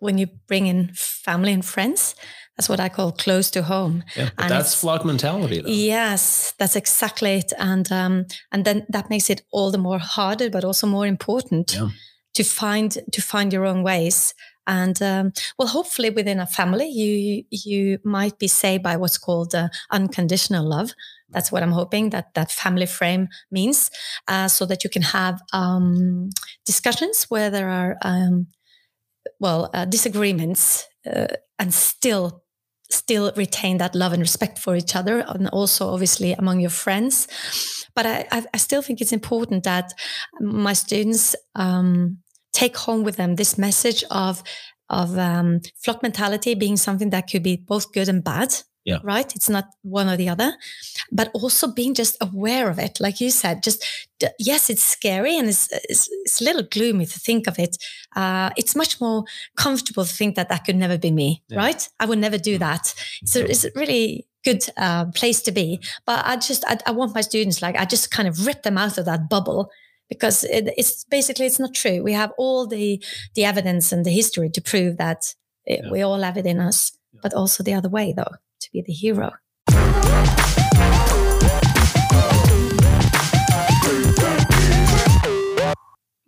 when 0.00 0.18
you 0.18 0.28
bring 0.46 0.66
in 0.66 0.90
family 0.94 1.52
and 1.52 1.64
friends, 1.64 2.14
that's 2.56 2.68
what 2.68 2.80
I 2.80 2.88
call 2.88 3.12
close 3.12 3.50
to 3.50 3.62
home. 3.62 4.04
Yeah, 4.16 4.30
and 4.38 4.50
that's 4.50 4.74
flock 4.74 5.04
mentality. 5.04 5.60
Though. 5.60 5.68
Yes, 5.68 6.54
that's 6.58 6.76
exactly 6.76 7.34
it, 7.38 7.52
and 7.58 7.90
um, 7.90 8.26
and 8.52 8.64
then 8.64 8.86
that 8.88 9.10
makes 9.10 9.30
it 9.30 9.42
all 9.50 9.70
the 9.70 9.78
more 9.78 9.98
harder, 9.98 10.50
but 10.50 10.64
also 10.64 10.86
more 10.86 11.06
important 11.06 11.74
yeah. 11.74 11.88
to 12.34 12.44
find 12.44 12.98
to 13.12 13.22
find 13.22 13.52
your 13.52 13.66
own 13.66 13.82
ways. 13.82 14.34
And 14.66 15.02
um, 15.02 15.32
well, 15.58 15.68
hopefully 15.68 16.10
within 16.10 16.40
a 16.40 16.46
family, 16.46 16.88
you 16.88 17.44
you 17.50 17.98
might 18.04 18.38
be 18.38 18.48
saved 18.48 18.82
by 18.82 18.96
what's 18.96 19.18
called 19.18 19.54
uh, 19.54 19.68
unconditional 19.90 20.68
love. 20.68 20.92
That's 21.30 21.50
what 21.50 21.62
I'm 21.62 21.72
hoping 21.72 22.10
that 22.10 22.34
that 22.34 22.52
family 22.52 22.86
frame 22.86 23.28
means, 23.50 23.90
uh, 24.28 24.46
so 24.48 24.64
that 24.66 24.84
you 24.84 24.90
can 24.90 25.02
have 25.02 25.42
um, 25.52 26.30
discussions 26.64 27.24
where 27.24 27.50
there 27.50 27.68
are 27.68 27.96
um, 28.02 28.46
well 29.40 29.70
uh, 29.74 29.84
disagreements 29.84 30.86
uh, 31.06 31.28
and 31.58 31.72
still 31.72 32.42
still 32.90 33.32
retain 33.36 33.78
that 33.78 33.94
love 33.94 34.12
and 34.12 34.20
respect 34.20 34.58
for 34.58 34.76
each 34.76 34.94
other 34.94 35.24
and 35.28 35.48
also 35.48 35.88
obviously 35.88 36.32
among 36.32 36.60
your 36.60 36.70
friends. 36.70 37.26
But 37.94 38.06
i, 38.06 38.44
I 38.52 38.56
still 38.58 38.82
think 38.82 39.00
it's 39.00 39.12
important 39.12 39.64
that 39.64 39.92
my 40.40 40.74
students 40.74 41.34
um, 41.54 42.18
take 42.52 42.76
home 42.76 43.04
with 43.04 43.16
them 43.16 43.36
this 43.36 43.58
message 43.58 44.04
of 44.10 44.42
of 44.90 45.18
um, 45.18 45.60
flock 45.82 46.02
mentality 46.02 46.54
being 46.54 46.76
something 46.76 47.10
that 47.10 47.30
could 47.30 47.42
be 47.42 47.56
both 47.56 47.92
good 47.92 48.08
and 48.08 48.22
bad 48.22 48.54
yeah. 48.84 48.98
right? 49.02 49.34
It's 49.34 49.48
not 49.48 49.66
one 49.82 50.08
or 50.08 50.16
the 50.16 50.28
other. 50.28 50.56
But 51.10 51.30
also 51.34 51.72
being 51.72 51.94
just 51.94 52.16
aware 52.20 52.68
of 52.68 52.78
it 52.78 53.00
like 53.00 53.20
you 53.20 53.30
said 53.30 53.62
just 53.62 53.84
yes 54.38 54.70
it's 54.70 54.82
scary 54.82 55.36
and 55.38 55.48
it's, 55.48 55.68
it's, 55.88 56.08
it's 56.24 56.40
a 56.40 56.44
little 56.44 56.62
gloomy 56.62 57.06
to 57.06 57.18
think 57.18 57.46
of 57.46 57.58
it. 57.58 57.76
Uh, 58.14 58.50
it's 58.56 58.76
much 58.76 59.00
more 59.00 59.24
comfortable 59.56 60.04
to 60.04 60.12
think 60.12 60.36
that 60.36 60.48
that 60.48 60.64
could 60.64 60.76
never 60.76 60.98
be 60.98 61.10
me 61.10 61.42
yeah. 61.48 61.58
right? 61.58 61.88
I 62.00 62.06
would 62.06 62.18
never 62.18 62.38
do 62.38 62.56
mm. 62.56 62.60
that. 62.60 62.94
So 63.24 63.40
it's 63.40 63.64
a 63.64 63.70
really 63.74 64.26
good 64.44 64.64
uh, 64.76 65.06
place 65.06 65.40
to 65.42 65.52
be. 65.52 65.80
But 66.06 66.24
i 66.26 66.36
just 66.36 66.64
I, 66.66 66.78
I, 66.86 66.90
want 66.90 67.14
my 67.14 67.22
students 67.22 67.62
like 67.62 67.76
i 67.76 67.84
just 67.84 68.10
kind 68.10 68.28
of 68.28 68.46
rip 68.46 68.62
them 68.62 68.78
out 68.78 68.98
of 68.98 69.06
that 69.06 69.28
bubble 69.28 69.70
because 70.08 70.44
it, 70.44 70.68
it's 70.76 71.04
basically 71.04 71.46
it's 71.46 71.58
not 71.58 71.74
true. 71.74 72.02
We 72.02 72.12
have 72.12 72.32
all 72.38 72.66
the 72.66 73.02
the 73.34 73.44
evidence 73.44 73.92
and 73.92 74.04
the 74.04 74.10
history 74.10 74.50
to 74.50 74.60
prove 74.60 74.98
that 74.98 75.34
it, 75.64 75.80
yeah. 75.82 75.90
we 75.90 76.02
all 76.02 76.20
have 76.20 76.36
it 76.36 76.46
in 76.46 76.60
us 76.60 76.92
but 77.22 77.32
also 77.32 77.62
the 77.62 77.74
other 77.74 77.88
way 77.88 78.12
though 78.16 78.34
be 78.74 78.82
the 78.82 78.92
hero. 78.92 79.30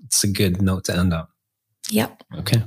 It's 0.05 0.25
a 0.25 0.29
good 0.29 0.63
note 0.63 0.85
to 0.85 0.97
end 0.97 1.13
on. 1.13 1.27
Yep. 1.91 2.23
Okay. 2.39 2.63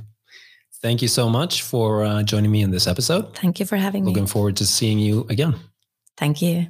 Thank 0.82 1.02
you 1.02 1.08
so 1.08 1.28
much 1.28 1.62
for 1.62 2.04
uh, 2.04 2.22
joining 2.22 2.50
me 2.50 2.62
in 2.62 2.70
this 2.70 2.86
episode. 2.86 3.36
Thank 3.36 3.58
you 3.58 3.66
for 3.66 3.76
having 3.76 4.04
Looking 4.04 4.14
me. 4.14 4.20
Looking 4.20 4.32
forward 4.32 4.56
to 4.58 4.66
seeing 4.66 4.98
you 4.98 5.26
again. 5.28 5.56
Thank 6.16 6.40
you. 6.42 6.68